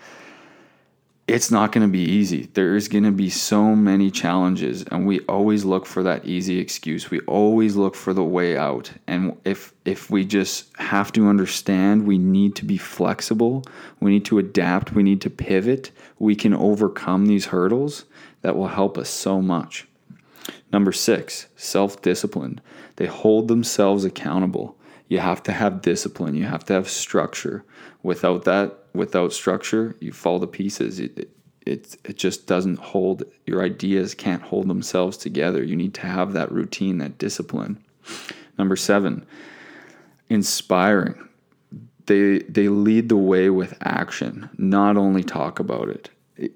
it's 1.28 1.52
not 1.52 1.74
going 1.74 1.86
to 1.86 1.92
be 1.92 2.00
easy. 2.00 2.50
There's 2.54 2.88
going 2.88 3.04
to 3.04 3.12
be 3.12 3.30
so 3.30 3.76
many 3.76 4.10
challenges 4.10 4.84
and 4.84 5.06
we 5.06 5.20
always 5.22 5.66
look 5.66 5.86
for 5.86 6.02
that 6.04 6.26
easy 6.26 6.58
excuse. 6.58 7.12
We 7.12 7.20
always 7.22 7.76
look 7.76 7.96
for 7.96 8.14
the 8.14 8.24
way 8.24 8.56
out. 8.56 8.92
And 9.08 9.38
if 9.44 9.74
if 9.84 10.10
we 10.10 10.24
just 10.24 10.74
have 10.78 11.12
to 11.14 11.28
understand 11.28 12.08
we 12.08 12.18
need 12.18 12.56
to 12.56 12.66
be 12.66 12.78
flexible 12.78 13.64
we 14.00 14.12
need 14.12 14.26
to 14.26 14.38
adapt 14.38 14.94
we 14.94 15.04
need 15.04 15.22
to 15.22 15.30
pivot 15.30 15.92
we 16.20 16.36
can 16.36 16.54
overcome 16.54 17.26
these 17.26 17.46
hurdles 17.46 18.06
that 18.42 18.56
will 18.56 18.68
help 18.68 18.98
us 18.98 19.10
so 19.10 19.42
much 19.42 19.87
Number 20.72 20.92
six, 20.92 21.48
self 21.56 22.02
discipline. 22.02 22.62
They 22.98 23.06
hold 23.06 23.48
themselves 23.48 24.04
accountable. 24.04 24.78
You 25.08 25.20
have 25.20 25.42
to 25.44 25.52
have 25.52 25.82
discipline. 25.82 26.36
You 26.36 26.46
have 26.46 26.66
to 26.66 26.74
have 26.74 26.90
structure. 26.90 27.64
Without 28.04 28.44
that, 28.46 28.78
without 28.94 29.34
structure, 29.34 29.96
you 30.00 30.12
fall 30.12 30.40
to 30.40 30.48
pieces. 30.48 31.00
It, 31.00 31.32
it, 31.66 31.98
it 32.04 32.18
just 32.18 32.48
doesn't 32.48 32.80
hold, 32.80 33.24
your 33.46 33.62
ideas 33.64 34.14
can't 34.14 34.42
hold 34.42 34.68
themselves 34.68 35.18
together. 35.18 35.64
You 35.64 35.76
need 35.76 35.94
to 35.96 36.08
have 36.08 36.34
that 36.34 36.52
routine, 36.52 36.98
that 37.00 37.18
discipline. 37.18 37.84
Number 38.58 38.76
seven, 38.76 39.26
inspiring. 40.30 41.28
They, 42.06 42.40
they 42.40 42.70
lead 42.70 43.10
the 43.10 43.18
way 43.18 43.50
with 43.50 43.78
action, 43.82 44.50
not 44.58 44.96
only 44.96 45.24
talk 45.24 45.60
about 45.60 45.90
it 45.90 46.10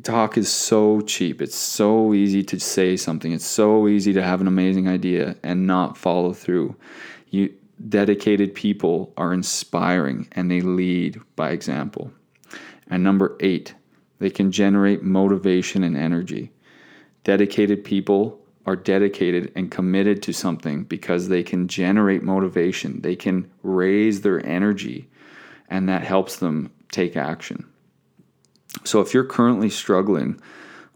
talk 0.04 0.38
is 0.38 0.52
so 0.52 1.02
cheap. 1.02 1.42
It's 1.42 1.56
so 1.56 2.14
easy 2.14 2.44
to 2.44 2.60
say 2.60 2.98
something. 2.98 3.32
It's 3.32 3.46
so 3.46 3.88
easy 3.88 4.14
to 4.14 4.24
have 4.24 4.42
an 4.42 4.48
amazing 4.48 4.88
idea 4.88 5.36
and 5.44 5.68
not 5.68 5.98
follow 5.98 6.34
through. 6.34 6.76
You 7.30 7.54
dedicated 7.88 8.54
people 8.54 9.14
are 9.18 9.34
inspiring 9.34 10.28
and 10.34 10.52
they 10.52 10.62
lead 10.62 11.20
by 11.36 11.52
example. 11.52 12.12
And 12.90 13.04
number 13.04 13.38
8, 13.40 13.74
They 14.22 14.30
can 14.30 14.52
generate 14.52 15.02
motivation 15.02 15.84
and 15.84 15.98
energy. 15.98 16.52
Dedicated 17.24 17.84
people 17.84 18.40
are 18.68 18.76
dedicated 18.76 19.52
and 19.56 19.72
committed 19.72 20.22
to 20.22 20.32
something 20.32 20.84
because 20.84 21.28
they 21.28 21.42
can 21.42 21.68
generate 21.68 22.22
motivation. 22.22 23.02
They 23.02 23.16
can 23.16 23.50
raise 23.64 24.22
their 24.22 24.46
energy, 24.46 25.10
and 25.70 25.90
that 25.90 26.04
helps 26.04 26.36
them 26.36 26.72
take 26.92 27.18
action. 27.18 27.71
So, 28.84 29.02
if 29.02 29.14
you're 29.14 29.24
currently 29.24 29.70
struggling 29.70 30.42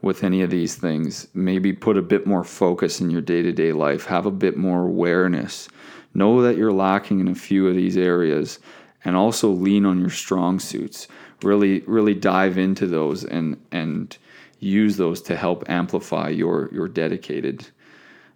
with 0.01 0.23
any 0.23 0.41
of 0.41 0.51
these 0.51 0.75
things, 0.75 1.27
maybe 1.33 1.73
put 1.73 1.97
a 1.97 2.01
bit 2.01 2.27
more 2.27 2.43
focus 2.43 3.01
in 3.01 3.09
your 3.09 3.21
day 3.21 3.41
to 3.41 3.51
day 3.51 3.71
life, 3.71 4.05
have 4.05 4.25
a 4.25 4.31
bit 4.31 4.57
more 4.57 4.83
awareness. 4.83 5.67
Know 6.13 6.41
that 6.43 6.57
you're 6.57 6.71
lacking 6.71 7.19
in 7.19 7.27
a 7.27 7.35
few 7.35 7.67
of 7.67 7.75
these 7.75 7.97
areas, 7.97 8.59
and 9.03 9.15
also 9.15 9.49
lean 9.49 9.85
on 9.85 9.99
your 9.99 10.09
strong 10.09 10.59
suits. 10.59 11.07
Really, 11.43 11.81
really 11.81 12.13
dive 12.13 12.57
into 12.57 12.87
those 12.87 13.23
and 13.23 13.57
and 13.71 14.17
use 14.59 14.97
those 14.97 15.21
to 15.23 15.35
help 15.35 15.69
amplify 15.69 16.29
your 16.29 16.69
your 16.71 16.87
dedicated 16.87 17.67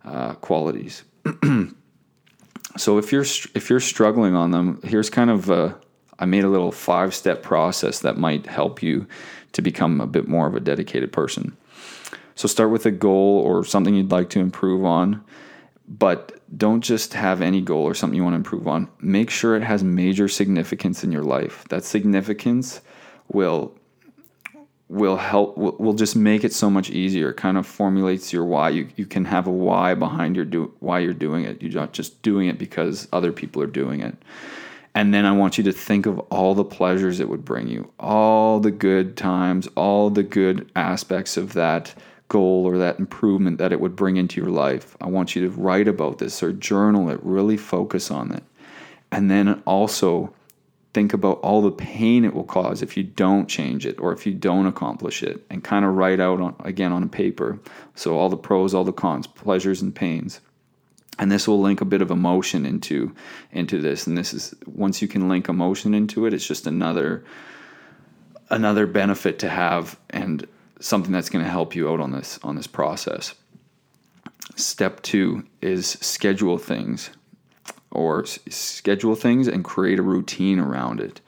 uh, 0.05 0.33
qualities. 0.35 1.03
so 2.77 2.97
if 2.97 3.11
you're 3.11 3.25
if 3.55 3.69
you're 3.69 3.79
struggling 3.79 4.35
on 4.35 4.51
them, 4.51 4.79
here's 4.83 5.09
kind 5.09 5.29
of 5.29 5.49
a, 5.49 5.75
I 6.19 6.25
made 6.25 6.43
a 6.43 6.49
little 6.49 6.71
five 6.71 7.15
step 7.15 7.41
process 7.41 7.99
that 7.99 8.17
might 8.17 8.45
help 8.45 8.83
you 8.83 9.07
to 9.53 9.61
become 9.61 10.01
a 10.01 10.07
bit 10.07 10.27
more 10.27 10.47
of 10.47 10.55
a 10.55 10.59
dedicated 10.59 11.11
person. 11.11 11.55
So 12.35 12.47
start 12.47 12.71
with 12.71 12.85
a 12.85 12.91
goal 12.91 13.39
or 13.39 13.65
something 13.65 13.95
you'd 13.95 14.11
like 14.11 14.29
to 14.29 14.39
improve 14.39 14.85
on, 14.85 15.23
but 15.87 16.39
don't 16.57 16.81
just 16.81 17.13
have 17.13 17.41
any 17.41 17.61
goal 17.61 17.83
or 17.83 17.93
something 17.93 18.15
you 18.15 18.23
want 18.23 18.33
to 18.33 18.37
improve 18.37 18.67
on. 18.67 18.89
Make 19.01 19.29
sure 19.29 19.55
it 19.55 19.63
has 19.63 19.83
major 19.83 20.27
significance 20.27 21.03
in 21.03 21.11
your 21.11 21.23
life. 21.23 21.65
That 21.69 21.83
significance 21.83 22.81
will 23.27 23.73
will 24.89 25.17
help 25.17 25.55
will, 25.55 25.93
just 25.93 26.15
make 26.15 26.43
it 26.43 26.51
so 26.51 26.67
much 26.67 26.89
easier 26.89 27.29
it 27.29 27.37
kind 27.37 27.59
of 27.59 27.67
formulates 27.67 28.33
your 28.33 28.43
why 28.43 28.69
you, 28.69 28.87
you 28.95 29.05
can 29.05 29.23
have 29.23 29.45
a 29.45 29.51
why 29.51 29.93
behind 29.93 30.35
your 30.35 30.43
do 30.43 30.73
why 30.79 30.97
you're 30.97 31.13
doing 31.13 31.45
it 31.45 31.61
you're 31.61 31.71
not 31.71 31.93
just 31.93 32.19
doing 32.23 32.47
it 32.47 32.57
because 32.57 33.07
other 33.13 33.31
people 33.31 33.61
are 33.61 33.67
doing 33.67 34.01
it 34.01 34.17
and 34.99 35.13
then 35.13 35.25
i 35.25 35.31
want 35.31 35.57
you 35.57 35.63
to 35.63 35.71
think 35.71 36.05
of 36.05 36.19
all 36.31 36.53
the 36.53 36.63
pleasures 36.63 37.19
it 37.19 37.29
would 37.29 37.45
bring 37.45 37.67
you 37.67 37.91
all 37.99 38.59
the 38.59 38.71
good 38.71 39.15
times 39.17 39.67
all 39.75 40.09
the 40.09 40.23
good 40.23 40.69
aspects 40.75 41.37
of 41.37 41.53
that 41.53 41.93
goal 42.29 42.65
or 42.65 42.77
that 42.77 42.99
improvement 42.99 43.57
that 43.57 43.73
it 43.73 43.81
would 43.81 43.95
bring 43.95 44.15
into 44.15 44.39
your 44.39 44.51
life. 44.51 44.95
I 45.01 45.07
want 45.07 45.35
you 45.35 45.41
to 45.41 45.61
write 45.61 45.87
about 45.87 46.19
this 46.19 46.41
or 46.41 46.53
journal 46.53 47.09
it 47.09 47.19
really 47.23 47.57
focus 47.57 48.09
on 48.09 48.31
it. 48.31 48.43
And 49.11 49.29
then 49.29 49.61
also 49.65 50.33
think 50.93 51.13
about 51.13 51.39
all 51.39 51.61
the 51.61 51.71
pain 51.71 52.23
it 52.23 52.33
will 52.33 52.43
cause 52.43 52.81
if 52.81 52.95
you 52.95 53.03
don't 53.03 53.47
change 53.47 53.85
it 53.85 53.99
or 53.99 54.13
if 54.13 54.25
you 54.25 54.33
don't 54.33 54.67
accomplish 54.67 55.23
it. 55.23 55.43
And 55.49 55.63
kind 55.63 55.83
of 55.83 55.95
write 55.95 56.19
out 56.19 56.39
on, 56.39 56.55
again 56.59 56.93
on 56.93 57.03
a 57.03 57.07
paper. 57.07 57.59
So 57.95 58.17
all 58.17 58.29
the 58.29 58.37
pros 58.37 58.73
all 58.73 58.83
the 58.83 58.93
cons 58.93 59.27
pleasures 59.27 59.81
and 59.81 59.93
pains 59.93 60.39
and 61.19 61.31
this 61.31 61.47
will 61.47 61.59
link 61.59 61.81
a 61.81 61.85
bit 61.85 62.01
of 62.01 62.11
emotion 62.11 62.65
into 62.65 63.13
into 63.51 63.79
this 63.81 64.07
and 64.07 64.17
this 64.17 64.33
is 64.33 64.55
once 64.65 65.01
you 65.01 65.07
can 65.07 65.29
link 65.29 65.47
emotion 65.49 65.93
into 65.93 66.25
it 66.25 66.33
it's 66.33 66.47
just 66.47 66.65
another 66.65 67.23
another 68.49 68.87
benefit 68.87 69.39
to 69.39 69.49
have 69.49 69.99
and 70.09 70.47
something 70.79 71.11
that's 71.11 71.29
going 71.29 71.43
to 71.43 71.51
help 71.51 71.75
you 71.75 71.89
out 71.89 71.99
on 71.99 72.11
this 72.11 72.39
on 72.43 72.55
this 72.55 72.67
process 72.67 73.35
step 74.55 75.01
2 75.03 75.45
is 75.61 75.87
schedule 76.01 76.57
things 76.57 77.11
or 77.91 78.25
schedule 78.25 79.15
things 79.15 79.47
and 79.47 79.63
create 79.63 79.99
a 79.99 80.03
routine 80.03 80.59
around 80.59 80.99
it. 80.99 81.21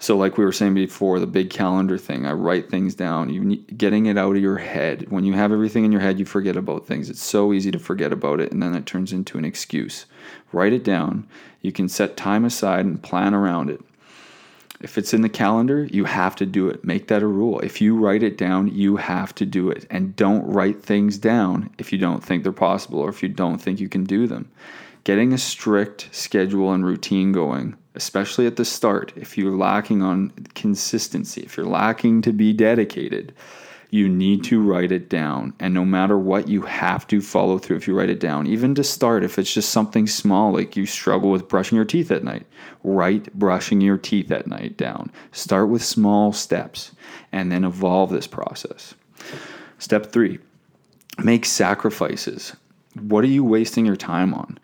So, 0.00 0.16
like 0.16 0.38
we 0.38 0.44
were 0.44 0.52
saying 0.52 0.74
before, 0.74 1.18
the 1.18 1.26
big 1.26 1.50
calendar 1.50 1.98
thing, 1.98 2.24
I 2.24 2.32
write 2.32 2.70
things 2.70 2.94
down. 2.94 3.30
You 3.30 3.56
getting 3.56 4.06
it 4.06 4.16
out 4.16 4.36
of 4.36 4.42
your 4.42 4.58
head. 4.58 5.06
When 5.10 5.24
you 5.24 5.32
have 5.32 5.50
everything 5.50 5.84
in 5.84 5.90
your 5.90 6.00
head, 6.00 6.20
you 6.20 6.24
forget 6.24 6.56
about 6.56 6.86
things. 6.86 7.10
It's 7.10 7.22
so 7.22 7.52
easy 7.52 7.72
to 7.72 7.80
forget 7.80 8.12
about 8.12 8.38
it, 8.38 8.52
and 8.52 8.62
then 8.62 8.76
it 8.76 8.86
turns 8.86 9.12
into 9.12 9.38
an 9.38 9.44
excuse. 9.44 10.06
Write 10.52 10.72
it 10.72 10.84
down. 10.84 11.26
You 11.62 11.72
can 11.72 11.88
set 11.88 12.16
time 12.16 12.44
aside 12.44 12.86
and 12.86 13.02
plan 13.02 13.34
around 13.34 13.70
it. 13.70 13.80
If 14.80 14.96
it's 14.96 15.12
in 15.12 15.22
the 15.22 15.28
calendar, 15.28 15.88
you 15.90 16.04
have 16.04 16.36
to 16.36 16.46
do 16.46 16.68
it. 16.68 16.84
Make 16.84 17.08
that 17.08 17.24
a 17.24 17.26
rule. 17.26 17.58
If 17.60 17.80
you 17.80 17.96
write 17.96 18.22
it 18.22 18.38
down, 18.38 18.68
you 18.68 18.94
have 18.94 19.34
to 19.34 19.44
do 19.44 19.68
it. 19.68 19.84
And 19.90 20.14
don't 20.14 20.46
write 20.46 20.80
things 20.80 21.18
down 21.18 21.70
if 21.78 21.92
you 21.92 21.98
don't 21.98 22.22
think 22.22 22.44
they're 22.44 22.52
possible 22.52 23.00
or 23.00 23.08
if 23.08 23.20
you 23.20 23.28
don't 23.28 23.58
think 23.58 23.80
you 23.80 23.88
can 23.88 24.04
do 24.04 24.28
them 24.28 24.48
getting 25.08 25.32
a 25.32 25.38
strict 25.38 26.06
schedule 26.12 26.70
and 26.70 26.84
routine 26.84 27.32
going, 27.32 27.74
especially 27.98 28.46
at 28.46 28.54
the 28.54 28.64
start, 28.64 29.12
if 29.16 29.36
you're 29.36 29.56
lacking 29.56 30.02
on 30.02 30.30
consistency, 30.54 31.42
if 31.42 31.56
you're 31.56 31.66
lacking 31.66 32.22
to 32.22 32.32
be 32.32 32.52
dedicated, 32.52 33.34
you 33.90 34.08
need 34.08 34.44
to 34.44 34.62
write 34.62 34.92
it 34.92 35.08
down. 35.08 35.52
And 35.58 35.74
no 35.74 35.84
matter 35.84 36.16
what, 36.16 36.46
you 36.46 36.62
have 36.62 37.08
to 37.08 37.20
follow 37.20 37.58
through 37.58 37.76
if 37.76 37.88
you 37.88 37.98
write 37.98 38.08
it 38.08 38.20
down. 38.20 38.46
Even 38.46 38.72
to 38.76 38.84
start, 38.84 39.24
if 39.24 39.36
it's 39.36 39.52
just 39.52 39.70
something 39.70 40.06
small, 40.06 40.52
like 40.52 40.76
you 40.76 40.86
struggle 40.86 41.32
with 41.32 41.48
brushing 41.48 41.74
your 41.74 41.84
teeth 41.84 42.12
at 42.12 42.22
night, 42.22 42.46
write 42.84 43.34
brushing 43.34 43.80
your 43.80 43.98
teeth 43.98 44.30
at 44.30 44.46
night 44.46 44.76
down. 44.76 45.10
Start 45.32 45.68
with 45.68 45.82
small 45.82 46.32
steps 46.32 46.92
and 47.32 47.50
then 47.50 47.64
evolve 47.64 48.10
this 48.10 48.28
process. 48.28 48.94
Step 49.80 50.12
three, 50.12 50.38
make 51.18 51.44
sacrifices. 51.44 52.54
What 52.94 53.24
are 53.24 53.28
you 53.28 53.42
wasting 53.42 53.84
your 53.84 53.96
time 53.96 54.34
on? 54.34 54.56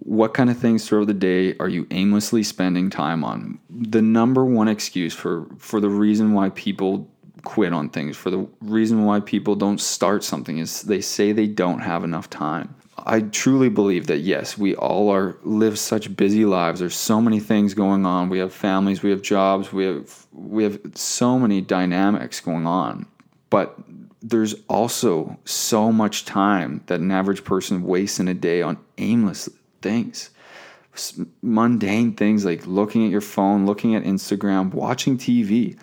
What 0.00 0.34
kind 0.34 0.48
of 0.48 0.56
things 0.56 0.86
throughout 0.86 1.08
the 1.08 1.14
day 1.14 1.56
are 1.58 1.68
you 1.68 1.86
aimlessly 1.90 2.42
spending 2.42 2.88
time 2.90 3.24
on? 3.24 3.58
The 3.70 4.02
number 4.02 4.44
one 4.44 4.68
excuse 4.68 5.14
for 5.14 5.46
for 5.58 5.80
the 5.80 5.88
reason 5.88 6.32
why 6.32 6.50
people 6.50 7.10
quit 7.44 7.72
on 7.72 7.88
things 7.88 8.16
for 8.16 8.30
the 8.30 8.46
reason 8.60 9.04
why 9.04 9.20
people 9.20 9.54
don't 9.54 9.80
start 9.80 10.24
something 10.24 10.58
is 10.58 10.82
they 10.82 11.00
say 11.00 11.32
they 11.32 11.46
don't 11.46 11.80
have 11.80 12.04
enough 12.04 12.28
time. 12.28 12.74
I 13.06 13.20
truly 13.20 13.68
believe 13.68 14.08
that 14.08 14.18
yes 14.18 14.58
we 14.58 14.74
all 14.76 15.10
are 15.10 15.38
live 15.42 15.78
such 15.78 16.14
busy 16.16 16.44
lives. 16.44 16.80
There's 16.80 16.96
so 16.96 17.20
many 17.20 17.40
things 17.40 17.74
going 17.74 18.06
on. 18.06 18.28
We 18.28 18.38
have 18.38 18.52
families 18.52 19.02
we 19.02 19.10
have 19.10 19.22
jobs 19.22 19.72
we 19.72 19.84
have 19.84 20.26
we 20.32 20.62
have 20.64 20.80
so 20.94 21.38
many 21.38 21.60
dynamics 21.60 22.40
going 22.40 22.66
on. 22.66 23.06
But 23.50 23.78
there's 24.20 24.56
also 24.68 25.38
so 25.44 25.92
much 25.92 26.24
time 26.24 26.82
that 26.86 27.00
an 27.00 27.10
average 27.10 27.44
person 27.44 27.82
wastes 27.84 28.20
in 28.20 28.28
a 28.28 28.34
day 28.34 28.62
on 28.62 28.78
aimless 28.98 29.48
things. 29.82 30.30
Mundane 31.42 32.14
things 32.14 32.44
like 32.44 32.66
looking 32.66 33.04
at 33.04 33.10
your 33.10 33.20
phone 33.20 33.66
looking 33.66 33.94
at 33.94 34.02
instagram 34.02 34.72
watching 34.74 35.16
tv 35.16 35.78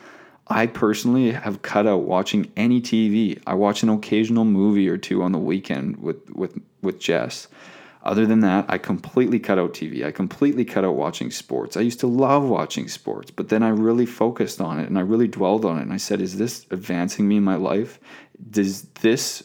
i 0.47 0.67
personally 0.67 1.31
have 1.31 1.62
cut 1.62 1.88
out 1.88 2.03
watching 2.03 2.51
any 2.58 2.81
tv 2.81 3.41
i 3.47 3.53
watch 3.53 3.81
an 3.81 3.89
occasional 3.89 4.43
movie 4.45 4.89
or 4.89 4.97
two 4.97 5.23
on 5.23 5.31
the 5.31 5.38
weekend 5.38 5.97
with 5.97 6.29
with 6.31 6.60
with 6.81 6.99
jess. 6.99 7.47
Other 8.03 8.27
than 8.27 8.41
that 8.41 8.65
i 8.67 8.77
completely 8.77 9.39
cut 9.39 9.58
out 9.58 9.73
tv 9.73 10.05
i 10.05 10.12
completely 10.12 10.65
cut 10.65 10.84
out 10.84 10.95
watching 10.95 11.31
sports. 11.31 11.77
I 11.77 11.81
used 11.81 12.01
to 12.01 12.08
love 12.08 12.43
watching 12.43 12.88
sports 12.88 13.31
but 13.31 13.49
then 13.49 13.63
i 13.63 13.69
really 13.69 14.05
focused 14.05 14.60
on 14.62 14.79
it 14.79 14.88
and 14.88 14.97
i 14.97 15.01
really 15.01 15.27
dwelled 15.27 15.65
on 15.65 15.79
it 15.79 15.84
and 15.84 15.93
i 15.93 15.97
said 15.97 16.21
is 16.21 16.38
this 16.38 16.65
advancing 16.71 17.27
me 17.27 17.38
in 17.38 17.43
my 17.43 17.55
life? 17.55 17.99
Does 18.49 18.84
this 19.01 19.43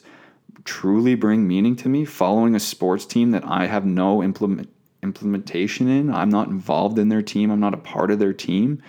truly 0.70 1.16
bring 1.16 1.48
meaning 1.48 1.74
to 1.74 1.88
me 1.88 2.04
following 2.04 2.54
a 2.54 2.60
sports 2.60 3.04
team 3.04 3.32
that 3.32 3.44
I 3.44 3.66
have 3.66 3.84
no 3.84 4.22
implement 4.22 4.68
implementation 5.02 5.88
in. 5.88 6.14
I'm 6.14 6.28
not 6.28 6.46
involved 6.46 6.96
in 6.96 7.08
their 7.08 7.22
team. 7.22 7.50
I'm 7.50 7.58
not 7.58 7.74
a 7.74 7.78
part 7.78 8.12
of 8.12 8.20
their 8.20 8.32
team. 8.32 8.80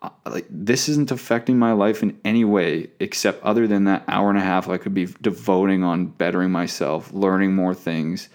Uh, 0.00 0.08
like 0.24 0.46
this 0.48 0.88
isn't 0.88 1.10
affecting 1.10 1.58
my 1.58 1.72
life 1.72 2.02
in 2.02 2.18
any 2.24 2.42
way 2.42 2.88
except 3.00 3.42
other 3.42 3.66
than 3.66 3.84
that 3.84 4.04
hour 4.08 4.30
and 4.30 4.38
a 4.38 4.42
half 4.42 4.70
I 4.70 4.78
could 4.78 4.94
be 4.94 5.08
devoting 5.20 5.84
on 5.84 6.06
bettering 6.06 6.50
myself, 6.50 7.12
learning 7.12 7.54
more 7.54 7.74
things, 7.74 8.30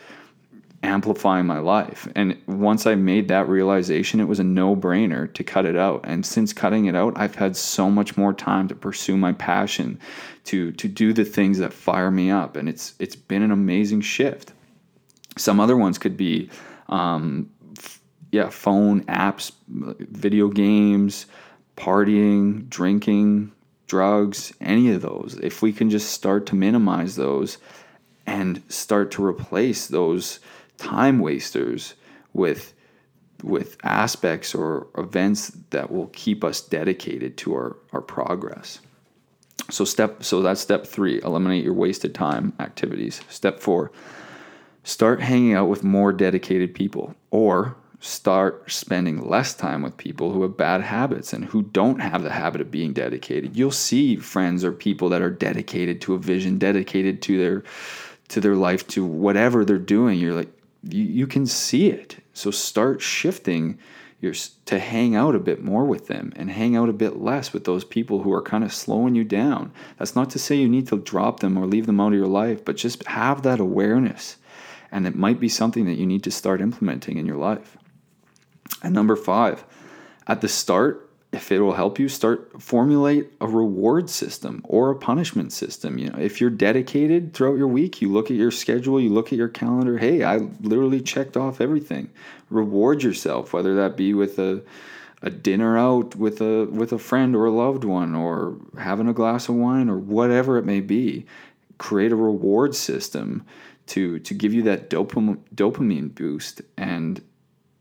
amplifying 0.82 1.46
my 1.46 1.60
life. 1.60 2.08
And 2.16 2.38
once 2.48 2.86
I 2.86 2.96
made 2.96 3.28
that 3.28 3.50
realization, 3.50 4.20
it 4.20 4.28
was 4.28 4.40
a 4.40 4.44
no 4.44 4.76
brainer 4.76 5.32
to 5.34 5.44
cut 5.44 5.66
it 5.66 5.76
out. 5.76 6.02
And 6.04 6.26
since 6.26 6.54
cutting 6.54 6.86
it 6.86 6.96
out, 6.96 7.14
I've 7.18 7.36
had 7.36 7.58
so 7.58 7.90
much 7.90 8.18
more 8.18 8.34
time 8.34 8.68
to 8.70 8.76
pursue 8.76 9.18
my 9.18 9.34
passion, 9.34 10.00
to 10.46 10.72
to 10.74 10.88
do 10.88 11.14
the 11.14 11.26
things 11.26 11.58
that 11.58 11.74
fire 11.74 12.12
me 12.12 12.32
up. 12.32 12.56
And 12.56 12.70
it's 12.70 12.94
it's 13.00 13.16
been 13.16 13.44
an 13.44 13.52
amazing 13.52 14.02
shift. 14.02 14.54
Some 15.38 15.60
other 15.60 15.78
ones 15.78 15.98
could 15.98 16.18
be, 16.18 16.50
um, 16.88 17.50
yeah, 18.32 18.50
phone 18.50 19.04
apps, 19.06 19.52
video 19.68 20.50
games, 20.50 21.26
partying, 21.78 22.70
drinking, 22.70 23.52
drugs, 23.88 24.54
any 24.62 24.92
of 24.92 25.02
those. 25.02 25.40
If 25.42 25.62
we 25.62 25.74
can 25.74 25.90
just 25.90 26.12
start 26.12 26.46
to 26.48 26.56
minimize 26.56 27.16
those 27.16 27.58
and 28.26 28.62
start 28.68 29.12
to 29.12 29.26
replace 29.26 29.88
those 29.88 30.40
time 30.80 31.20
wasters 31.20 31.94
with 32.34 32.74
with 33.44 33.78
aspects 33.84 34.54
or 34.54 34.88
events 34.98 35.50
that 35.70 35.92
will 35.92 36.08
keep 36.08 36.44
us 36.44 36.60
dedicated 36.60 37.38
to 37.38 37.54
our, 37.54 37.78
our 37.94 38.02
progress. 38.02 38.80
So 39.70 39.86
step 39.86 40.24
so 40.24 40.42
that's 40.42 40.62
step 40.62 40.86
3, 40.88 41.22
eliminate 41.22 41.64
your 41.64 41.74
wasted 41.74 42.16
time 42.16 42.54
activities. 42.60 43.22
Step 43.30 43.60
4, 43.60 43.92
start 44.84 45.22
hanging 45.22 45.54
out 45.54 45.70
with 45.70 45.84
more 45.84 46.12
dedicated 46.12 46.74
people 46.74 47.16
or 47.30 47.76
start 48.00 48.72
spending 48.72 49.28
less 49.28 49.54
time 49.54 49.82
with 49.82 49.98
people 49.98 50.32
who 50.32 50.42
have 50.42 50.56
bad 50.56 50.82
habits 50.82 51.34
and 51.34 51.46
who 51.46 51.62
don't 51.62 52.00
have 52.00 52.24
the 52.24 52.32
habit 52.32 52.62
of 52.62 52.72
being 52.72 52.94
dedicated. 52.94 53.58
You'll 53.58 53.72
see 53.72 54.16
friends 54.16 54.64
or 54.64 54.72
people 54.72 55.10
that 55.10 55.22
are 55.22 55.30
dedicated 55.30 56.00
to 56.02 56.14
a 56.14 56.18
vision, 56.18 56.58
dedicated 56.58 57.22
to 57.24 57.38
their 57.38 57.64
to 58.30 58.40
their 58.40 58.56
life, 58.56 58.88
to 58.88 59.04
whatever 59.04 59.66
they're 59.66 59.78
doing. 59.78 60.20
You're 60.20 60.36
like 60.36 60.52
you, 60.84 61.04
you 61.04 61.28
can 61.28 61.46
see 61.46 61.90
it. 61.90 62.18
So 62.34 62.52
start 62.52 63.02
shifting 63.02 63.80
your 64.22 64.34
to 64.66 64.80
hang 64.80 65.16
out 65.16 65.34
a 65.34 65.40
bit 65.40 65.64
more 65.64 65.86
with 65.86 66.08
them 66.08 66.34
and 66.36 66.52
hang 66.52 66.76
out 66.76 66.90
a 66.90 66.94
bit 66.94 67.18
less 67.18 67.54
with 67.54 67.64
those 67.64 67.86
people 67.86 68.24
who 68.24 68.34
are 68.34 68.42
kind 68.42 68.64
of 68.64 68.74
slowing 68.74 69.16
you 69.16 69.24
down. 69.24 69.72
That's 69.98 70.16
not 70.16 70.30
to 70.32 70.40
say 70.40 70.56
you 70.56 70.68
need 70.68 70.88
to 70.88 70.98
drop 70.98 71.40
them 71.40 71.58
or 71.58 71.66
leave 71.66 71.86
them 71.86 72.02
out 72.02 72.12
of 72.12 72.18
your 72.18 72.28
life, 72.28 72.66
but 72.66 72.76
just 72.76 73.06
have 73.08 73.44
that 73.44 73.60
awareness. 73.60 74.38
And 74.92 75.08
it 75.08 75.16
might 75.16 75.40
be 75.40 75.50
something 75.50 75.86
that 75.86 75.98
you 75.98 76.06
need 76.06 76.24
to 76.24 76.32
start 76.32 76.62
implementing 76.62 77.18
in 77.18 77.26
your 77.26 77.38
life. 77.38 77.78
And 78.84 78.94
number 78.94 79.16
five, 79.16 79.64
at 80.28 80.42
the 80.42 80.48
start, 80.48 81.09
if 81.32 81.52
it 81.52 81.60
will 81.60 81.74
help 81.74 82.00
you 82.00 82.10
start 82.10 82.62
formulate 82.62 83.32
a 83.40 83.48
reward 83.48 84.10
system 84.10 84.62
or 84.64 84.90
a 84.90 84.96
punishment 84.96 85.54
system. 85.54 85.98
You 85.98 86.10
know 86.10 86.20
if 86.20 86.42
you're 86.42 86.50
dedicated 86.50 87.34
throughout 87.34 87.58
your 87.58 87.68
week 87.68 88.02
you 88.02 88.12
look 88.12 88.32
at 88.32 88.38
your 88.38 88.52
schedule 88.52 89.00
you 89.00 89.10
look 89.10 89.28
at 89.28 89.38
your 89.38 89.48
calendar 89.48 89.98
hey 89.98 90.24
i 90.24 90.38
literally 90.62 91.02
checked 91.02 91.38
off 91.38 91.62
everything. 91.62 92.10
Reward 92.50 93.04
yourself 93.04 93.54
whether 93.54 93.76
that 93.76 93.96
be 93.96 94.14
with 94.14 94.40
a 94.40 94.64
a 95.22 95.30
dinner 95.30 95.78
out 95.78 96.16
with 96.16 96.42
a 96.42 96.66
with 96.66 96.92
a 96.94 96.98
friend 97.00 97.36
or 97.36 97.46
a 97.46 97.52
loved 97.52 97.84
one 97.84 98.16
or 98.16 98.58
having 98.78 99.08
a 99.08 99.14
glass 99.14 99.50
of 99.50 99.56
wine 99.56 99.90
or 99.90 99.98
whatever 99.98 100.58
it 100.58 100.66
may 100.66 100.80
be. 100.80 101.26
Create 101.78 102.12
a 102.12 102.16
reward 102.16 102.74
system 102.76 103.46
to 103.88 104.20
to 104.20 104.34
give 104.34 104.54
you 104.54 104.64
that 104.64 104.90
dopamine 104.90 105.40
dopamine 105.54 106.14
boost 106.14 106.62
and 106.78 107.22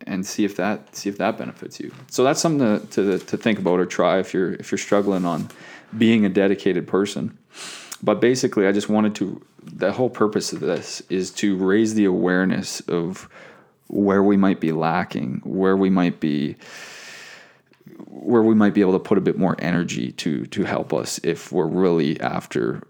and 0.09 0.27
see 0.27 0.45
if 0.45 0.57
that 0.57 0.97
see 0.97 1.09
if 1.09 1.19
that 1.19 1.39
benefits 1.39 1.79
you. 1.79 1.93
So 2.11 2.25
that's 2.25 2.41
something 2.41 2.89
to, 2.89 3.19
to, 3.19 3.19
to 3.19 3.37
think 3.37 3.59
about 3.59 3.79
or 3.79 3.87
try 3.87 4.19
if 4.19 4.35
you're 4.35 4.55
if 4.55 4.73
you're 4.73 4.79
struggling 4.79 5.25
on 5.25 5.49
being 5.97 6.25
a 6.25 6.29
dedicated 6.29 6.89
person. 6.89 7.39
But 8.03 8.21
basically, 8.21 8.67
I 8.67 8.73
just 8.73 8.89
wanted 8.89 9.15
to. 9.17 9.43
The 9.63 9.93
whole 9.93 10.09
purpose 10.09 10.53
of 10.53 10.61
this 10.61 11.03
is 11.11 11.31
to 11.33 11.57
raise 11.57 11.95
the 11.95 12.07
awareness 12.07 12.81
of 12.81 13.29
where 13.89 14.23
we 14.23 14.37
might 14.37 14.61
be 14.61 14.73
lacking, 14.73 15.43
where 15.45 15.77
we 15.77 15.91
might 15.91 16.21
be 16.21 16.57
where 18.07 18.43
we 18.43 18.55
might 18.55 18.75
be 18.75 18.81
able 18.81 18.93
to 18.93 18.99
put 18.99 19.19
a 19.19 19.21
bit 19.21 19.37
more 19.37 19.57
energy 19.59 20.13
to 20.13 20.47
to 20.47 20.65
help 20.65 20.93
us 20.93 21.21
if 21.23 21.53
we're 21.53 21.67
really 21.67 22.19
after 22.21 22.83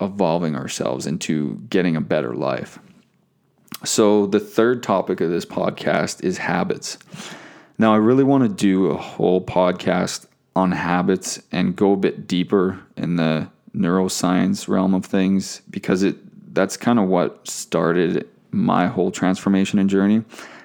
evolving 0.00 0.54
ourselves 0.54 1.06
into 1.06 1.56
getting 1.70 1.96
a 1.96 2.00
better 2.00 2.34
life. 2.34 2.78
So, 3.84 4.26
the 4.26 4.40
third 4.40 4.82
topic 4.82 5.20
of 5.20 5.30
this 5.30 5.44
podcast 5.44 6.22
is 6.24 6.38
habits. 6.38 6.98
Now, 7.78 7.92
I 7.92 7.96
really 7.96 8.24
want 8.24 8.44
to 8.44 8.48
do 8.48 8.86
a 8.86 8.96
whole 8.96 9.44
podcast 9.44 10.26
on 10.56 10.72
habits 10.72 11.42
and 11.52 11.74
go 11.74 11.92
a 11.92 11.96
bit 11.96 12.26
deeper 12.26 12.80
in 12.96 13.16
the 13.16 13.48
neuroscience 13.74 14.68
realm 14.68 14.94
of 14.94 15.04
things 15.04 15.60
because 15.68 16.02
it 16.02 16.16
that's 16.54 16.76
kind 16.76 16.98
of 16.98 17.08
what 17.08 17.48
started 17.48 18.28
my 18.52 18.86
whole 18.86 19.10
transformation 19.10 19.78
and 19.78 19.90
journey. 19.90 20.22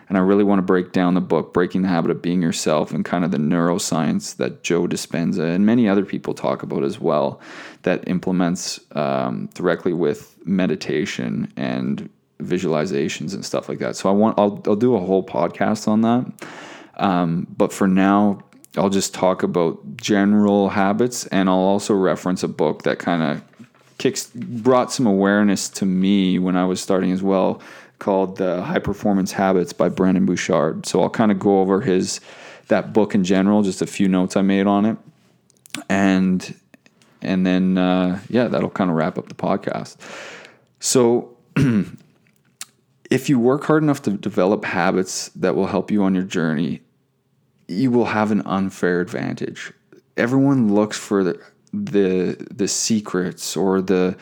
And 0.07 0.17
I 0.17 0.21
really 0.21 0.43
want 0.43 0.59
to 0.59 0.63
break 0.63 0.91
down 0.91 1.13
the 1.13 1.21
book, 1.21 1.53
Breaking 1.53 1.83
the 1.83 1.87
Habit 1.87 2.09
of 2.09 2.21
Being 2.21 2.41
Yourself, 2.41 2.91
and 2.91 3.05
kind 3.05 3.23
of 3.23 3.31
the 3.31 3.37
neuroscience 3.37 4.35
that 4.37 4.63
Joe 4.63 4.87
Dispenza 4.87 5.53
and 5.53 5.65
many 5.65 5.87
other 5.87 6.03
people 6.03 6.33
talk 6.33 6.63
about 6.63 6.83
as 6.83 6.99
well, 6.99 7.39
that 7.83 8.07
implements 8.07 8.79
um, 8.93 9.49
directly 9.53 9.93
with 9.93 10.35
meditation 10.45 11.51
and 11.55 12.09
visualizations 12.41 13.33
and 13.33 13.45
stuff 13.45 13.69
like 13.69 13.79
that. 13.79 13.95
So 13.95 14.09
I 14.09 14.13
want 14.13 14.39
I'll 14.39 14.61
I'll 14.65 14.75
do 14.75 14.95
a 14.95 14.99
whole 14.99 15.23
podcast 15.23 15.87
on 15.87 16.01
that. 16.01 16.49
Um, 16.97 17.47
but 17.55 17.71
for 17.71 17.87
now, 17.87 18.41
I'll 18.77 18.89
just 18.89 19.13
talk 19.13 19.43
about 19.43 19.97
general 19.97 20.69
habits, 20.69 21.25
and 21.27 21.49
I'll 21.49 21.55
also 21.55 21.93
reference 21.93 22.43
a 22.43 22.47
book 22.47 22.83
that 22.83 22.99
kind 22.99 23.23
of 23.23 23.41
kicks 23.97 24.27
brought 24.33 24.91
some 24.91 25.05
awareness 25.05 25.69
to 25.69 25.85
me 25.85 26.39
when 26.39 26.55
I 26.55 26.65
was 26.65 26.81
starting 26.81 27.11
as 27.11 27.21
well, 27.21 27.61
called 27.99 28.37
the 28.37 28.61
High 28.63 28.79
Performance 28.79 29.31
Habits 29.31 29.73
by 29.73 29.89
Brendon 29.89 30.25
Burchard. 30.25 30.85
So 30.85 31.01
I'll 31.01 31.09
kind 31.09 31.31
of 31.31 31.39
go 31.39 31.59
over 31.59 31.81
his 31.81 32.21
that 32.67 32.93
book 32.93 33.15
in 33.15 33.23
general, 33.23 33.63
just 33.63 33.81
a 33.81 33.87
few 33.87 34.07
notes 34.07 34.37
I 34.37 34.41
made 34.41 34.67
on 34.67 34.85
it, 34.85 34.97
and 35.89 36.55
and 37.21 37.45
then 37.45 37.77
uh, 37.77 38.19
yeah, 38.29 38.47
that'll 38.47 38.69
kind 38.69 38.89
of 38.89 38.95
wrap 38.95 39.17
up 39.17 39.27
the 39.27 39.35
podcast. 39.35 39.97
So 40.79 41.35
if 43.09 43.29
you 43.29 43.39
work 43.39 43.63
hard 43.63 43.83
enough 43.83 44.01
to 44.03 44.11
develop 44.11 44.65
habits 44.65 45.29
that 45.29 45.55
will 45.55 45.67
help 45.67 45.89
you 45.91 46.03
on 46.03 46.13
your 46.13 46.23
journey, 46.23 46.81
you 47.67 47.91
will 47.91 48.05
have 48.05 48.31
an 48.31 48.41
unfair 48.45 49.01
advantage. 49.01 49.71
Everyone 50.17 50.73
looks 50.73 50.97
for 50.97 51.23
the 51.23 51.39
the, 51.71 52.35
the 52.51 52.67
secrets 52.67 53.55
or 53.55 53.79
the 53.79 54.17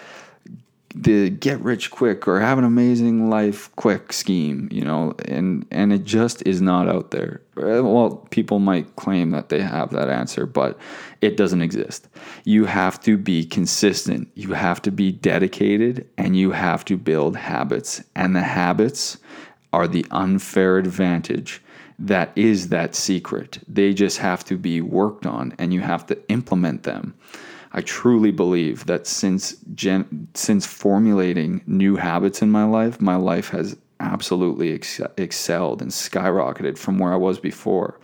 the 0.95 1.29
get 1.29 1.59
rich 1.61 1.91
quick 1.91 2.27
or 2.27 2.39
have 2.39 2.57
an 2.57 2.63
amazing 2.63 3.29
life 3.29 3.73
quick 3.75 4.11
scheme, 4.11 4.67
you 4.71 4.83
know, 4.83 5.13
and 5.25 5.65
and 5.71 5.93
it 5.93 6.03
just 6.03 6.45
is 6.45 6.61
not 6.61 6.87
out 6.87 7.11
there. 7.11 7.41
Well, 7.55 8.27
people 8.31 8.59
might 8.59 8.95
claim 8.95 9.31
that 9.31 9.49
they 9.49 9.61
have 9.61 9.91
that 9.91 10.09
answer, 10.09 10.45
but 10.45 10.77
it 11.21 11.37
doesn't 11.37 11.61
exist. 11.61 12.07
You 12.43 12.65
have 12.65 12.99
to 13.01 13.17
be 13.17 13.45
consistent. 13.45 14.29
You 14.35 14.53
have 14.53 14.81
to 14.83 14.91
be 14.91 15.11
dedicated 15.11 16.07
and 16.17 16.37
you 16.37 16.51
have 16.51 16.85
to 16.85 16.97
build 16.97 17.35
habits. 17.35 18.03
And 18.15 18.35
the 18.35 18.43
habits 18.43 19.17
are 19.73 19.87
the 19.87 20.05
unfair 20.11 20.77
advantage 20.77 21.61
that 21.99 22.31
is 22.35 22.69
that 22.69 22.95
secret. 22.95 23.59
They 23.67 23.93
just 23.93 24.19
have 24.19 24.45
to 24.45 24.57
be 24.57 24.81
worked 24.81 25.25
on 25.25 25.53
and 25.57 25.73
you 25.73 25.81
have 25.81 26.05
to 26.07 26.29
implement 26.29 26.83
them. 26.83 27.15
I 27.73 27.81
truly 27.81 28.31
believe 28.31 28.85
that 28.85 29.07
since 29.07 29.57
gen- 29.75 30.27
since 30.33 30.65
formulating 30.65 31.61
new 31.67 31.95
habits 31.95 32.41
in 32.41 32.49
my 32.49 32.63
life, 32.63 33.01
my 33.01 33.15
life 33.15 33.49
has 33.49 33.75
absolutely 33.99 34.73
ex- 34.73 35.01
excelled 35.17 35.81
and 35.81 35.91
skyrocketed 35.91 36.77
from 36.77 36.97
where 36.97 37.13
I 37.13 37.17
was 37.17 37.39
before. 37.39 37.99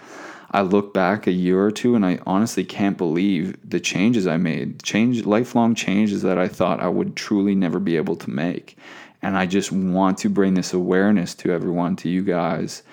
I 0.53 0.61
look 0.61 0.93
back 0.93 1.25
a 1.25 1.31
year 1.31 1.63
or 1.63 1.71
two 1.71 1.95
and 1.95 2.05
I 2.05 2.19
honestly 2.25 2.63
can't 2.63 2.97
believe 2.97 3.57
the 3.67 3.79
changes 3.79 4.27
I 4.27 4.37
made, 4.37 4.83
change 4.83 5.25
lifelong 5.25 5.75
changes 5.75 6.21
that 6.21 6.37
I 6.37 6.47
thought 6.47 6.79
I 6.79 6.87
would 6.87 7.15
truly 7.15 7.55
never 7.55 7.79
be 7.79 7.97
able 7.97 8.15
to 8.17 8.29
make. 8.29 8.77
And 9.21 9.35
I 9.37 9.47
just 9.47 9.71
want 9.71 10.17
to 10.19 10.29
bring 10.29 10.53
this 10.53 10.73
awareness 10.73 11.33
to 11.35 11.51
everyone, 11.51 11.95
to 11.97 12.09
you 12.09 12.21
guys, 12.21 12.83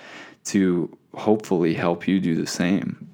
to 0.47 0.97
hopefully 1.15 1.75
help 1.75 2.09
you 2.09 2.19
do 2.19 2.35
the 2.35 2.47
same 2.47 3.11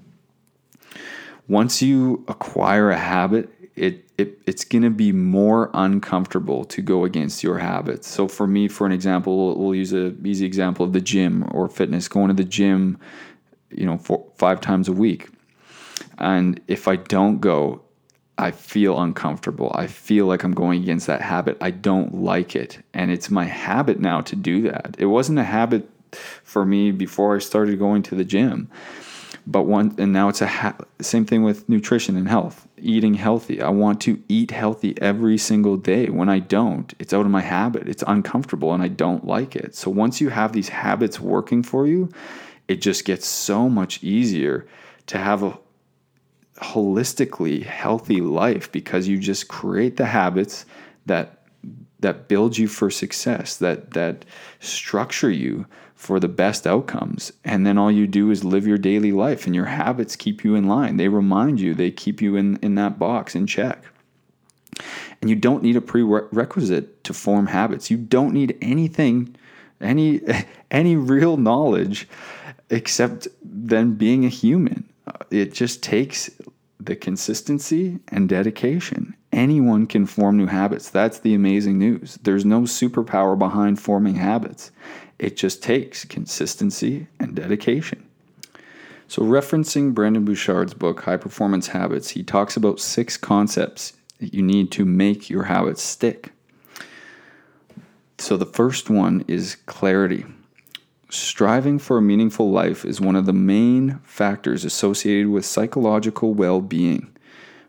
once 1.49 1.81
you 1.83 2.25
acquire 2.29 2.91
a 2.91 2.99
habit, 2.99 3.51
it, 3.77 4.05
it 4.17 4.39
it's 4.47 4.65
going 4.65 4.83
to 4.83 4.91
be 4.91 5.13
more 5.13 5.71
uncomfortable 5.75 6.65
to 6.65 6.83
go 6.83 7.05
against 7.05 7.43
your 7.43 7.59
habits. 7.59 8.09
So 8.09 8.27
for 8.27 8.47
me, 8.47 8.69
for 8.69 8.87
an 8.87 8.93
example, 8.93 9.37
we'll, 9.37 9.57
we'll 9.57 9.75
use 9.75 9.93
a 9.93 10.15
easy 10.25 10.47
example 10.47 10.85
of 10.85 10.93
the 10.93 11.01
gym 11.01 11.49
or 11.53 11.69
fitness. 11.69 12.09
Going 12.09 12.29
to 12.29 12.35
the 12.35 12.45
gym, 12.45 12.99
you 13.71 13.87
know, 13.87 13.99
four, 13.99 14.27
five 14.37 14.61
times 14.61 14.89
a 14.89 14.93
week, 14.93 15.29
and 16.19 16.61
if 16.69 16.89
I 16.89 16.97
don't 16.97 17.41
go, 17.41 17.83
I 18.39 18.51
feel 18.51 19.01
uncomfortable. 19.01 19.73
I 19.75 19.87
feel 19.87 20.27
like 20.27 20.43
I'm 20.43 20.53
going 20.53 20.83
against 20.83 21.07
that 21.07 21.23
habit. 21.23 21.57
I 21.61 21.71
don't 21.71 22.15
like 22.15 22.55
it, 22.55 22.79
and 22.95 23.11
it's 23.11 23.31
my 23.31 23.45
habit 23.45 24.01
now 24.01 24.21
to 24.23 24.37
do 24.37 24.63
that. 24.63 24.97
It 24.99 25.07
wasn't 25.07 25.39
a 25.39 25.45
habit 25.45 25.89
for 26.45 26.65
me 26.65 26.91
before 26.91 27.37
I 27.37 27.39
started 27.39 27.79
going 27.79 28.03
to 28.05 28.15
the 28.15 28.25
gym. 28.25 28.71
But 29.47 29.63
one 29.63 29.95
and 29.99 30.13
now 30.13 30.29
it's 30.29 30.41
a 30.41 30.47
ha- 30.47 30.77
same 31.01 31.25
thing 31.25 31.45
with 31.45 31.69
nutrition 31.69 32.17
and 32.17 32.29
health 32.29 32.67
eating 32.79 33.15
healthy. 33.15 33.63
I 33.63 33.69
want 33.69 34.01
to 34.03 34.23
eat 34.29 34.51
healthy 34.51 35.01
every 35.01 35.39
single 35.39 35.77
day. 35.77 36.09
When 36.09 36.29
i 36.29 36.41
don't 36.41 36.93
it's 36.99 37.15
out 37.15 37.25
of 37.25 37.31
my 37.31 37.43
habit. 37.43 37.89
It's 37.89 38.03
uncomfortable 38.07 38.75
and 38.75 38.83
i 38.83 38.89
don't 38.89 39.25
like 39.25 39.55
it. 39.55 39.75
So 39.77 39.91
once 39.91 40.21
you 40.21 40.31
have 40.31 40.53
these 40.53 40.69
habits 40.69 41.21
working 41.21 41.63
for 41.63 41.87
you 41.87 42.11
it 42.69 42.81
just 42.81 43.05
gets 43.05 43.27
so 43.27 43.69
much 43.69 44.03
easier 44.03 44.67
to 45.07 45.19
have 45.19 45.43
a 45.43 45.59
holistically 46.57 47.63
healthy 47.63 48.21
life 48.21 48.71
because 48.73 49.07
you 49.07 49.19
just 49.19 49.49
create 49.49 49.97
the 49.97 50.07
habits 50.07 50.65
that 51.05 51.33
that 52.01 52.29
build 52.29 52.59
you 52.59 52.69
for 52.69 52.91
success 52.91 53.57
that 53.57 53.93
that 53.93 54.25
structure 54.61 55.31
you 55.31 55.67
for 55.97 56.21
the 56.21 56.29
best 56.29 56.67
outcomes. 56.67 57.33
And 57.43 57.67
then 57.67 57.79
all 57.79 57.91
you 57.91 58.07
do 58.07 58.31
is 58.31 58.45
live 58.45 58.67
your 58.67 58.79
daily 58.79 59.13
life, 59.13 59.47
and 59.47 59.55
your 59.55 59.65
habits 59.65 60.15
keep 60.15 60.45
you 60.45 60.55
in 60.55 60.69
line. 60.69 60.99
They 60.99 61.09
remind 61.09 61.59
you, 61.59 61.75
they 61.75 61.91
keep 61.91 62.21
you 62.21 62.37
in, 62.37 62.59
in 62.59 62.75
that 62.75 62.99
box 62.99 63.35
in 63.35 63.47
check. 63.47 63.83
And 65.21 65.31
you 65.31 65.37
don't 65.37 65.63
need 65.63 65.75
a 65.75 65.81
prerequisite 65.81 67.03
to 67.05 67.15
form 67.15 67.47
habits. 67.47 67.91
You 67.91 67.97
don't 67.97 68.35
need 68.35 68.59
anything, 68.61 69.35
any 69.81 70.21
any 70.71 70.97
real 70.97 71.39
knowledge 71.39 72.07
except 72.71 73.29
then 73.43 73.95
being 73.95 74.25
a 74.25 74.29
human. 74.29 74.89
Uh, 75.07 75.13
it 75.31 75.53
just 75.53 75.83
takes 75.83 76.31
the 76.81 76.97
consistency 76.97 77.99
and 78.09 78.29
dedication. 78.29 79.15
Anyone 79.33 79.87
can 79.87 80.07
form 80.07 80.37
new 80.37 80.47
habits. 80.47 80.89
That's 80.91 81.19
the 81.19 81.35
amazing 81.35 81.79
news. 81.79 82.19
There's 82.23 82.45
no 82.45 82.63
superpower 82.63 83.39
behind 83.39 83.81
forming 83.81 84.15
habits. 84.15 84.71
It 85.19 85.37
just 85.37 85.63
takes 85.63 86.05
consistency 86.05 87.07
and 87.19 87.35
dedication. 87.35 88.07
So, 89.09 89.23
referencing 89.23 89.95
Brendon 89.95 90.25
Burchard's 90.25 90.75
book, 90.75 91.03
High 91.03 91.17
Performance 91.17 91.69
Habits, 91.69 92.11
he 92.11 92.25
talks 92.25 92.57
about 92.57 92.81
six 92.81 93.17
concepts 93.17 93.93
that 94.19 94.35
you 94.35 94.43
need 94.43 94.73
to 94.73 94.85
make 94.85 95.31
your 95.31 95.45
habits 95.45 95.83
stick. 95.83 96.33
So, 98.19 98.37
the 98.37 98.47
first 98.47 98.91
one 98.91 99.25
is 99.29 99.57
clarity. 99.67 100.25
Striving 101.09 101.79
for 101.79 101.99
a 101.99 102.03
meaningful 102.03 102.51
life 102.51 102.85
is 102.85 103.01
one 103.01 103.15
of 103.15 103.27
the 103.27 103.33
main 103.33 104.01
factors 104.03 104.65
associated 104.65 105.29
with 105.29 105.45
psychological 105.45 106.35
well 106.35 106.61
being. 106.61 107.17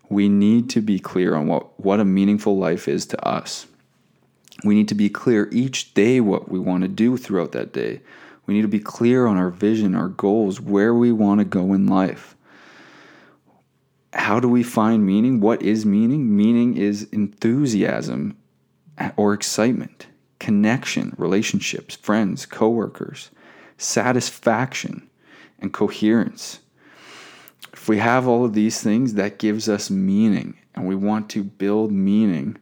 We 0.10 0.28
need 0.28 0.72
to 0.72 0.82
be 0.82 0.98
clear 0.98 1.36
on 1.36 1.46
what, 1.46 1.80
what 1.80 2.00
a 2.00 2.06
meaningful 2.06 2.58
life 2.58 2.88
is 2.88 3.06
to 3.08 3.28
us. 3.28 3.68
We 4.64 4.74
need 4.74 4.88
to 4.88 4.96
be 4.96 5.10
clear 5.10 5.50
each 5.52 5.94
day 5.94 6.20
what 6.20 6.50
we 6.50 6.58
want 6.58 6.82
to 6.82 6.88
do 6.88 7.16
throughout 7.16 7.52
that 7.52 7.74
day. 7.74 8.02
We 8.48 8.56
need 8.56 8.64
to 8.64 8.68
be 8.68 8.80
clear 8.80 9.28
on 9.28 9.38
our 9.38 9.52
vision, 9.52 9.94
our 9.94 10.08
goals, 10.08 10.60
where 10.60 10.96
we 10.96 11.12
want 11.12 11.40
to 11.40 11.46
go 11.46 11.74
in 11.74 11.86
life. 11.86 12.36
How 14.14 14.40
do 14.40 14.48
we 14.48 14.64
find 14.64 15.06
meaning? 15.06 15.42
What 15.42 15.62
is 15.62 15.86
meaning? 15.86 16.36
Meaning 16.36 16.76
is 16.76 17.04
enthusiasm 17.12 18.36
or 19.16 19.34
excitement 19.34 20.08
connection, 20.40 21.16
relationships, 21.18 21.96
friends, 21.96 22.46
coworkers, 22.46 23.32
satisfaction, 23.78 25.10
and 25.60 25.74
coherence. 25.74 26.60
If 27.74 27.88
we 27.88 27.98
have 27.98 28.28
all 28.28 28.46
of 28.46 28.54
these 28.54 28.82
things, 28.82 29.14
that 29.16 29.40
gives 29.40 29.70
us 29.70 29.90
meaning, 29.90 30.58
and 30.76 30.88
we 30.88 30.96
want 30.96 31.30
to 31.32 31.44
build 31.44 31.92
meaning 31.92 32.58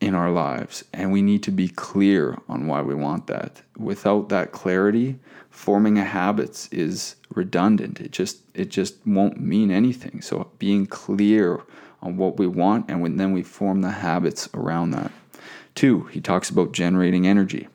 in 0.00 0.14
our 0.14 0.30
lives, 0.30 0.84
and 0.92 1.12
we 1.12 1.20
need 1.20 1.42
to 1.42 1.50
be 1.50 1.68
clear 1.68 2.38
on 2.48 2.66
why 2.66 2.80
we 2.80 2.94
want 2.94 3.26
that. 3.26 3.60
Without 3.76 4.30
that 4.30 4.52
clarity, 4.52 5.18
forming 5.50 5.98
a 5.98 6.04
habit 6.04 6.68
is 6.72 7.16
redundant. 7.34 8.00
It 8.00 8.10
just 8.10 8.38
it 8.54 8.70
just 8.70 8.96
won't 9.06 9.40
mean 9.40 9.70
anything. 9.70 10.22
So 10.22 10.50
being 10.58 10.86
clear 10.86 11.60
on 12.02 12.16
what 12.16 12.38
we 12.38 12.46
want, 12.46 12.90
and 12.90 13.20
then 13.20 13.32
we 13.32 13.42
form 13.42 13.82
the 13.82 13.90
habits 13.90 14.48
around 14.54 14.92
that. 14.92 15.12
Two, 15.80 16.02
he 16.12 16.20
talks 16.20 16.50
about 16.50 16.72
generating 16.72 17.26
energy. 17.26 17.66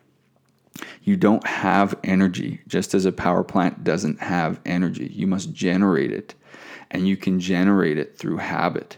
You 1.02 1.18
don't 1.18 1.44
have 1.48 1.98
energy, 2.04 2.62
just 2.68 2.94
as 2.94 3.04
a 3.04 3.12
power 3.12 3.44
plant 3.44 3.84
doesn't 3.84 4.20
have 4.20 4.60
energy. 4.64 5.08
You 5.08 5.26
must 5.26 5.54
generate 5.54 6.12
it, 6.12 6.36
and 6.92 7.08
you 7.08 7.18
can 7.18 7.40
generate 7.40 7.98
it 7.98 8.16
through 8.16 8.38
habit. 8.38 8.98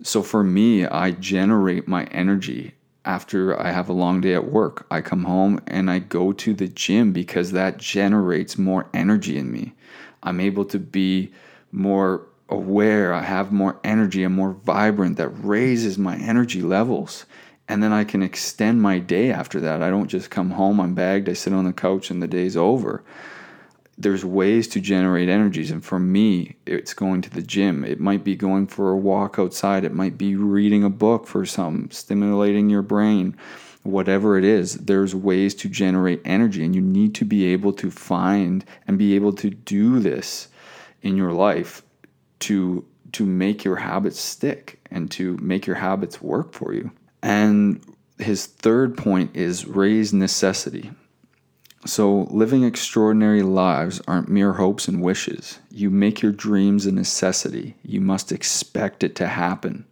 So 0.00 0.22
for 0.22 0.44
me, 0.44 0.86
I 0.86 1.10
generate 1.10 1.88
my 1.88 2.04
energy 2.04 2.74
after 3.04 3.60
I 3.60 3.72
have 3.72 3.88
a 3.88 3.92
long 3.92 4.20
day 4.20 4.34
at 4.34 4.52
work. 4.52 4.86
I 4.88 5.00
come 5.00 5.24
home 5.24 5.60
and 5.66 5.90
I 5.90 5.98
go 5.98 6.32
to 6.32 6.54
the 6.54 6.68
gym 6.68 7.12
because 7.12 7.50
that 7.50 7.78
generates 7.78 8.56
more 8.56 8.88
energy 8.94 9.36
in 9.36 9.50
me. 9.50 9.74
I'm 10.22 10.38
able 10.38 10.66
to 10.66 10.78
be 10.78 11.32
more 11.72 12.28
aware, 12.48 13.12
I 13.12 13.22
have 13.22 13.50
more 13.50 13.80
energy, 13.82 14.22
I'm 14.22 14.34
more 14.34 14.52
vibrant. 14.52 15.16
That 15.16 15.30
raises 15.30 15.98
my 15.98 16.16
energy 16.16 16.62
levels 16.62 17.26
and 17.68 17.82
then 17.82 17.92
I 17.92 18.04
can 18.04 18.22
extend 18.22 18.82
my 18.82 18.98
day 18.98 19.30
after 19.30 19.60
that. 19.60 19.82
I 19.82 19.90
don't 19.90 20.08
just 20.08 20.30
come 20.30 20.50
home, 20.50 20.80
I'm 20.80 20.94
bagged, 20.94 21.28
I 21.28 21.32
sit 21.32 21.52
on 21.52 21.64
the 21.64 21.72
couch, 21.72 22.10
and 22.10 22.22
the 22.22 22.28
day's 22.28 22.56
over. 22.56 23.04
There's 23.96 24.24
ways 24.24 24.66
to 24.68 24.80
generate 24.80 25.28
energies, 25.28 25.70
and 25.70 25.84
for 25.84 25.98
me, 25.98 26.56
it's 26.66 26.94
going 26.94 27.22
to 27.22 27.30
the 27.30 27.42
gym. 27.42 27.84
It 27.84 28.00
might 28.00 28.24
be 28.24 28.36
going 28.36 28.66
for 28.66 28.90
a 28.90 28.96
walk 28.96 29.38
outside, 29.38 29.84
it 29.84 29.94
might 29.94 30.18
be 30.18 30.34
reading 30.34 30.82
a 30.82 30.90
book 30.90 31.26
for 31.26 31.46
some, 31.46 31.90
stimulating 31.90 32.68
your 32.68 32.82
brain. 32.82 33.36
Whatever 33.84 34.38
it 34.38 34.44
is, 34.44 34.74
there's 34.74 35.14
ways 35.14 35.54
to 35.56 35.68
generate 35.68 36.22
energy, 36.24 36.64
and 36.64 36.74
you 36.74 36.80
need 36.80 37.14
to 37.16 37.24
be 37.24 37.46
able 37.46 37.72
to 37.74 37.90
find 37.90 38.64
and 38.86 38.96
be 38.96 39.14
able 39.14 39.32
to 39.34 39.50
do 39.50 39.98
this 39.98 40.48
in 41.02 41.16
your 41.16 41.32
life 41.32 41.82
to 42.40 42.84
to 43.12 43.26
make 43.26 43.62
your 43.62 43.76
habits 43.76 44.18
stick 44.18 44.80
and 44.90 45.10
to 45.10 45.36
make 45.36 45.66
your 45.66 45.76
habits 45.76 46.22
work 46.22 46.52
for 46.52 46.72
you. 46.72 46.90
And 47.22 47.80
his 48.18 48.46
third 48.46 48.96
point 48.96 49.36
is 49.36 49.66
raise 49.66 50.12
necessity. 50.12 50.90
So, 51.84 52.28
living 52.30 52.62
extraordinary 52.62 53.42
lives 53.42 54.00
aren't 54.06 54.28
mere 54.28 54.52
hopes 54.52 54.86
and 54.86 55.02
wishes. 55.02 55.58
You 55.70 55.90
make 55.90 56.22
your 56.22 56.30
dreams 56.30 56.86
a 56.86 56.92
necessity. 56.92 57.76
You 57.82 58.00
must 58.00 58.30
expect 58.30 59.02
it 59.02 59.16
to 59.16 59.26
happen. 59.26 59.84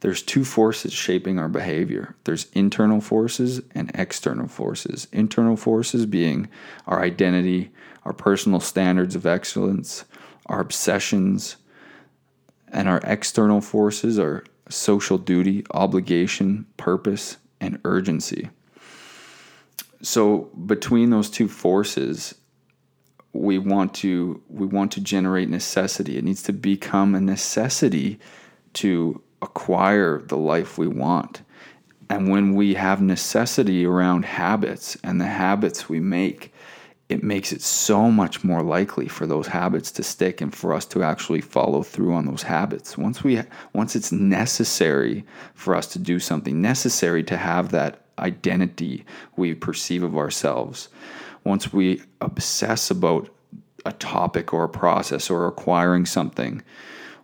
There's 0.00 0.22
two 0.22 0.44
forces 0.44 0.92
shaping 0.92 1.38
our 1.38 1.48
behavior 1.48 2.14
there's 2.24 2.50
internal 2.52 3.00
forces 3.00 3.62
and 3.74 3.90
external 3.94 4.48
forces. 4.48 5.08
Internal 5.12 5.56
forces 5.56 6.04
being 6.04 6.48
our 6.86 7.02
identity, 7.02 7.70
our 8.04 8.12
personal 8.12 8.60
standards 8.60 9.14
of 9.14 9.24
excellence, 9.24 10.04
our 10.46 10.60
obsessions, 10.60 11.56
and 12.68 12.88
our 12.88 13.00
external 13.04 13.60
forces 13.60 14.18
are 14.18 14.44
social 14.68 15.18
duty, 15.18 15.64
obligation, 15.72 16.66
purpose, 16.76 17.36
and 17.60 17.78
urgency. 17.84 18.50
So 20.02 20.50
between 20.66 21.10
those 21.10 21.30
two 21.30 21.48
forces, 21.48 22.34
we 23.32 23.58
want 23.58 23.94
to 23.94 24.40
we 24.48 24.66
want 24.66 24.92
to 24.92 25.00
generate 25.00 25.48
necessity. 25.48 26.16
It 26.16 26.24
needs 26.24 26.42
to 26.44 26.52
become 26.52 27.14
a 27.14 27.20
necessity 27.20 28.18
to 28.74 29.20
acquire 29.42 30.20
the 30.20 30.36
life 30.36 30.78
we 30.78 30.86
want. 30.86 31.42
And 32.10 32.30
when 32.30 32.54
we 32.54 32.74
have 32.74 33.00
necessity 33.00 33.84
around 33.84 34.24
habits 34.24 34.96
and 35.02 35.20
the 35.20 35.26
habits 35.26 35.88
we 35.88 36.00
make, 36.00 36.52
it 37.08 37.22
makes 37.22 37.52
it 37.52 37.60
so 37.60 38.10
much 38.10 38.42
more 38.42 38.62
likely 38.62 39.08
for 39.08 39.26
those 39.26 39.46
habits 39.46 39.90
to 39.92 40.02
stick 40.02 40.40
and 40.40 40.54
for 40.54 40.72
us 40.72 40.86
to 40.86 41.02
actually 41.02 41.40
follow 41.40 41.82
through 41.82 42.14
on 42.14 42.26
those 42.26 42.42
habits. 42.42 42.96
Once 42.96 43.22
we 43.22 43.42
once 43.72 43.94
it's 43.94 44.12
necessary 44.12 45.24
for 45.54 45.74
us 45.74 45.86
to 45.88 45.98
do 45.98 46.18
something 46.18 46.62
necessary 46.62 47.22
to 47.24 47.36
have 47.36 47.70
that 47.70 48.00
identity 48.18 49.04
we 49.36 49.54
perceive 49.54 50.02
of 50.02 50.16
ourselves 50.16 50.88
once 51.44 51.72
we 51.72 52.02
obsess 52.20 52.90
about 52.90 53.28
a 53.86 53.92
topic 53.92 54.52
or 54.52 54.64
a 54.64 54.68
process 54.68 55.30
or 55.30 55.46
acquiring 55.46 56.06
something 56.06 56.62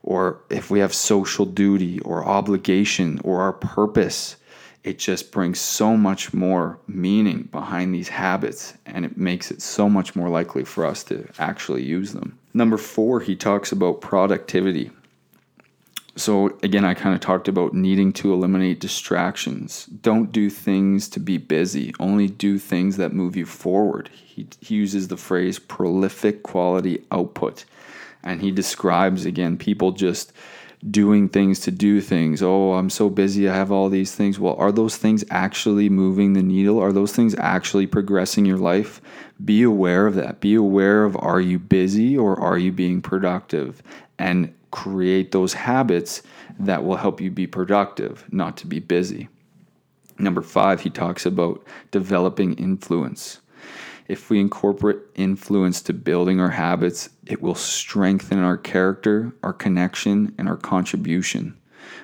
or 0.03 0.41
if 0.51 0.71
we 0.71 0.79
have 0.79 0.95
social 0.95 1.45
duty 1.45 2.01
or 2.01 2.25
obligation 2.25 3.21
or 3.25 3.41
our 3.41 3.53
purpose 3.53 4.37
it 4.83 4.99
just 4.99 5.31
brings 5.31 5.61
so 5.61 5.97
much 5.97 6.33
more 6.33 6.79
meaning 6.87 7.43
behind 7.53 7.95
these 7.95 8.09
habits 8.09 8.75
and 8.87 9.05
it 9.05 9.17
makes 9.17 9.51
it 9.51 9.61
so 9.61 9.89
much 9.89 10.17
more 10.17 10.29
likely 10.29 10.65
for 10.65 10.87
us 10.87 11.05
to 11.05 11.29
actually 11.39 11.83
use 11.83 12.13
them. 12.13 12.39
Number 12.55 12.79
four, 12.79 13.21
he 13.21 13.37
talks 13.37 13.73
about 13.73 14.01
productivity. 14.01 14.91
So, 16.17 16.59
again, 16.63 16.85
I 16.85 16.95
kind 16.95 17.15
of 17.15 17.21
talked 17.21 17.47
about 17.47 17.73
needing 17.73 18.13
to 18.15 18.33
eliminate 18.33 18.81
distractions. 18.81 19.87
Don't 19.87 20.33
do 20.33 20.51
things 20.51 21.09
to 21.11 21.21
be 21.21 21.39
busy, 21.39 21.95
only 22.01 22.27
do 22.27 22.59
things 22.59 22.97
that 22.97 23.13
move 23.13 23.37
you 23.37 23.47
forward. 23.47 24.11
He, 24.13 24.49
he 24.61 24.75
uses 24.75 25.09
the 25.09 25.17
phrase 25.17 25.59
prolific 25.59 26.43
quality 26.43 27.05
output. 27.13 27.65
And 28.23 28.41
he 28.43 28.51
describes, 28.51 29.25
again, 29.25 29.57
people 29.57 29.93
just 29.93 30.33
doing 30.89 31.29
things 31.29 31.61
to 31.61 31.71
do 31.71 32.01
things. 32.01 32.43
Oh, 32.43 32.73
I'm 32.73 32.89
so 32.89 33.11
busy. 33.11 33.49
I 33.49 33.55
have 33.55 33.71
all 33.71 33.89
these 33.89 34.15
things. 34.15 34.39
Well, 34.39 34.55
are 34.57 34.73
those 34.73 34.97
things 34.97 35.25
actually 35.31 35.89
moving 35.89 36.33
the 36.33 36.43
needle? 36.43 36.79
Are 36.79 36.93
those 36.93 37.13
things 37.13 37.35
actually 37.39 37.87
progressing 37.87 38.47
your 38.47 38.57
life? 38.57 39.01
Be 39.45 39.63
aware 39.63 40.07
of 40.07 40.15
that. 40.15 40.41
Be 40.41 40.55
aware 40.55 41.05
of 41.05 41.17
are 41.17 41.41
you 41.41 41.59
busy 41.59 42.17
or 42.17 42.39
are 42.41 42.59
you 42.59 42.73
being 42.73 43.03
productive? 43.03 43.83
And 44.19 44.55
create 44.71 45.33
those 45.33 45.53
habits 45.53 46.23
that 46.59 46.85
will 46.85 46.97
help 46.97 47.21
you 47.21 47.31
be 47.31 47.47
productive, 47.47 48.25
not 48.33 48.57
to 48.59 48.67
be 48.67 48.79
busy. 48.79 49.29
Number 50.19 50.43
five, 50.43 50.83
he 50.83 50.91
talks 50.91 51.27
about 51.27 51.65
developing 51.91 52.55
influence. 52.55 53.41
If 54.11 54.29
we 54.29 54.41
incorporate 54.41 54.99
influence 55.15 55.81
to 55.83 55.93
building 55.93 56.41
our 56.41 56.51
habits, 56.51 57.11
it 57.27 57.41
will 57.41 57.55
strengthen 57.55 58.41
our 58.41 58.57
character, 58.57 59.33
our 59.45 59.53
connection, 59.53 60.35
and 60.37 60.49
our 60.49 60.57
contribution. 60.57 61.57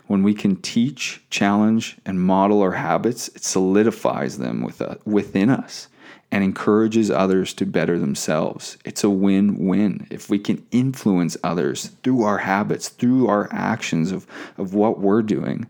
When 0.07 0.23
we 0.23 0.33
can 0.33 0.55
teach, 0.55 1.25
challenge, 1.31 1.97
and 2.07 2.21
model 2.21 2.62
our 2.62 2.75
habits, 2.75 3.27
it 3.35 3.42
solidifies 3.42 4.38
them 4.38 4.62
with, 4.62 4.81
uh, 4.81 4.95
within 5.05 5.51
us 5.51 5.88
and 6.31 6.45
encourages 6.45 7.11
others 7.11 7.53
to 7.55 7.66
better 7.66 7.99
themselves. 7.99 8.79
It's 8.85 9.03
a 9.03 9.11
win 9.11 9.66
win. 9.66 10.07
If 10.09 10.31
we 10.31 10.38
can 10.38 10.64
influence 10.71 11.37
others 11.42 11.87
through 12.05 12.23
our 12.23 12.38
habits, 12.38 12.88
through 12.88 13.27
our 13.27 13.49
actions 13.51 14.12
of, 14.12 14.29
of 14.59 14.75
what 14.75 15.01
we're 15.01 15.23
doing, 15.23 15.66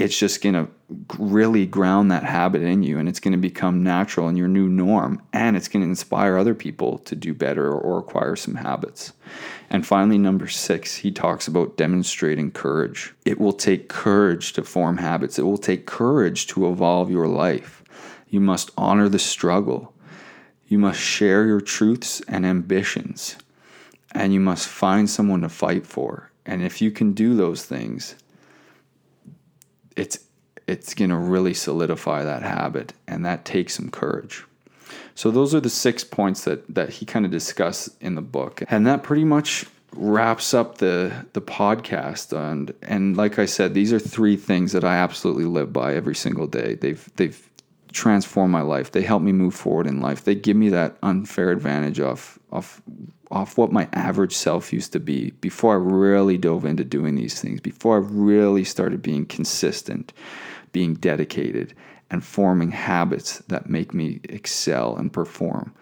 it's 0.00 0.18
just 0.18 0.42
going 0.42 0.54
to 0.54 0.68
really 1.18 1.66
ground 1.66 2.10
that 2.10 2.24
habit 2.24 2.62
in 2.62 2.82
you 2.82 2.98
and 2.98 3.08
it's 3.08 3.20
going 3.20 3.32
to 3.32 3.38
become 3.38 3.82
natural 3.82 4.28
in 4.28 4.36
your 4.36 4.48
new 4.48 4.68
norm 4.68 5.20
and 5.32 5.56
it's 5.56 5.68
going 5.68 5.82
to 5.82 5.88
inspire 5.88 6.36
other 6.36 6.54
people 6.54 6.98
to 6.98 7.14
do 7.14 7.34
better 7.34 7.70
or 7.72 7.98
acquire 7.98 8.34
some 8.34 8.54
habits. 8.54 9.12
And 9.68 9.86
finally, 9.86 10.18
number 10.18 10.48
six, 10.48 10.96
he 10.96 11.12
talks 11.12 11.46
about 11.46 11.76
demonstrating 11.76 12.50
courage. 12.50 13.12
It 13.24 13.38
will 13.38 13.52
take 13.52 13.88
courage 13.88 14.54
to 14.54 14.64
form 14.64 14.96
habits, 14.96 15.38
it 15.38 15.42
will 15.42 15.58
take 15.58 15.86
courage 15.86 16.46
to 16.48 16.70
evolve 16.70 17.10
your 17.10 17.28
life. 17.28 17.84
You 18.28 18.40
must 18.40 18.70
honor 18.78 19.08
the 19.08 19.18
struggle. 19.18 19.92
You 20.66 20.78
must 20.78 21.00
share 21.00 21.46
your 21.46 21.60
truths 21.60 22.22
and 22.28 22.46
ambitions. 22.46 23.36
And 24.12 24.32
you 24.32 24.40
must 24.40 24.68
find 24.68 25.10
someone 25.10 25.42
to 25.42 25.48
fight 25.48 25.86
for. 25.86 26.30
And 26.46 26.62
if 26.62 26.80
you 26.80 26.90
can 26.90 27.12
do 27.12 27.34
those 27.34 27.64
things, 27.64 28.14
it's 30.00 30.18
it's 30.66 30.94
going 30.94 31.10
to 31.10 31.16
really 31.16 31.52
solidify 31.52 32.24
that 32.24 32.42
habit 32.42 32.92
and 33.06 33.24
that 33.26 33.44
takes 33.44 33.74
some 33.74 33.90
courage. 33.90 34.44
So 35.14 35.30
those 35.30 35.54
are 35.54 35.60
the 35.60 35.70
six 35.70 36.02
points 36.04 36.44
that 36.44 36.74
that 36.74 36.88
he 36.90 37.04
kind 37.04 37.24
of 37.26 37.30
discussed 37.30 37.90
in 38.00 38.14
the 38.14 38.22
book. 38.22 38.62
And 38.68 38.86
that 38.86 39.02
pretty 39.02 39.24
much 39.24 39.66
wraps 39.94 40.54
up 40.54 40.78
the 40.78 41.26
the 41.34 41.42
podcast 41.42 42.32
and 42.32 42.72
and 42.82 43.16
like 43.16 43.40
I 43.40 43.46
said 43.46 43.74
these 43.74 43.92
are 43.92 43.98
three 43.98 44.36
things 44.36 44.70
that 44.70 44.84
I 44.84 44.96
absolutely 44.96 45.44
live 45.44 45.72
by 45.72 45.94
every 45.94 46.14
single 46.14 46.46
day. 46.46 46.74
They've 46.74 47.08
they've 47.16 47.48
transformed 47.92 48.52
my 48.52 48.62
life. 48.62 48.92
They 48.92 49.02
help 49.02 49.22
me 49.22 49.32
move 49.32 49.54
forward 49.54 49.86
in 49.86 50.00
life. 50.00 50.24
They 50.24 50.36
give 50.36 50.56
me 50.56 50.70
that 50.70 50.96
unfair 51.02 51.50
advantage 51.50 52.00
of 52.00 52.38
of 52.50 52.80
off 53.30 53.56
what 53.56 53.72
my 53.72 53.88
average 53.92 54.34
self 54.34 54.72
used 54.72 54.92
to 54.92 55.00
be 55.00 55.30
before 55.40 55.74
I 55.74 55.78
really 55.78 56.38
dove 56.38 56.64
into 56.64 56.84
doing 56.84 57.14
these 57.14 57.40
things, 57.40 57.60
before 57.60 57.96
I 57.96 58.00
really 58.00 58.64
started 58.64 59.02
being 59.02 59.26
consistent, 59.26 60.12
being 60.72 60.94
dedicated 60.94 61.74
and 62.10 62.24
forming 62.24 62.72
habits 62.72 63.38
that 63.48 63.70
make 63.70 63.94
me 63.94 64.20
excel 64.24 64.96
and 64.96 65.12
perform 65.12 65.72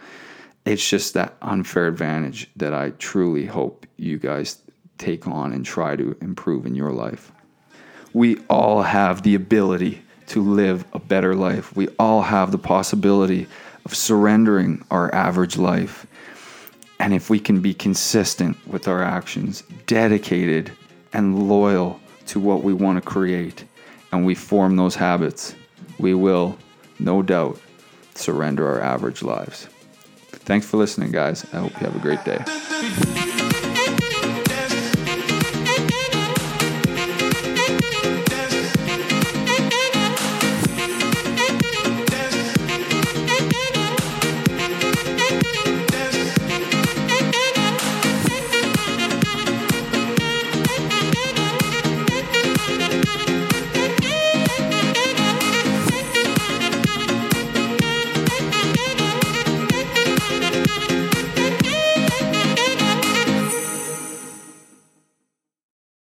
it's 0.68 0.88
just 0.88 1.14
that 1.14 1.34
unfair 1.40 1.86
advantage 1.86 2.50
that 2.56 2.74
I 2.74 2.90
truly 2.90 3.46
hope 3.46 3.86
you 3.96 4.18
guys 4.18 4.60
take 4.98 5.26
on 5.26 5.52
and 5.52 5.64
try 5.64 5.96
to 5.96 6.16
improve 6.20 6.66
in 6.66 6.74
your 6.74 6.92
life. 6.92 7.32
We 8.12 8.38
all 8.50 8.82
have 8.82 9.22
the 9.22 9.34
ability 9.34 10.02
to 10.28 10.42
live 10.42 10.84
a 10.92 10.98
better 10.98 11.34
life. 11.34 11.74
We 11.74 11.88
all 11.98 12.22
have 12.22 12.52
the 12.52 12.58
possibility 12.58 13.46
of 13.86 13.94
surrendering 13.94 14.84
our 14.90 15.14
average 15.14 15.56
life. 15.56 16.06
And 17.00 17.14
if 17.14 17.30
we 17.30 17.38
can 17.38 17.60
be 17.60 17.74
consistent 17.74 18.56
with 18.66 18.88
our 18.88 19.02
actions, 19.02 19.62
dedicated 19.86 20.72
and 21.12 21.48
loyal 21.48 22.00
to 22.26 22.40
what 22.40 22.62
we 22.62 22.72
want 22.72 23.02
to 23.02 23.08
create, 23.08 23.64
and 24.12 24.26
we 24.26 24.34
form 24.34 24.76
those 24.76 24.94
habits, 24.94 25.54
we 25.98 26.14
will, 26.14 26.58
no 26.98 27.22
doubt, 27.22 27.60
surrender 28.14 28.66
our 28.66 28.80
average 28.80 29.22
lives. 29.22 29.68
Thanks 30.30 30.66
for 30.66 30.76
listening, 30.76 31.12
guys. 31.12 31.44
I 31.52 31.58
hope 31.58 31.72
you 31.72 31.86
have 31.86 31.96
a 31.96 32.00
great 32.00 32.24
day. 32.24 33.27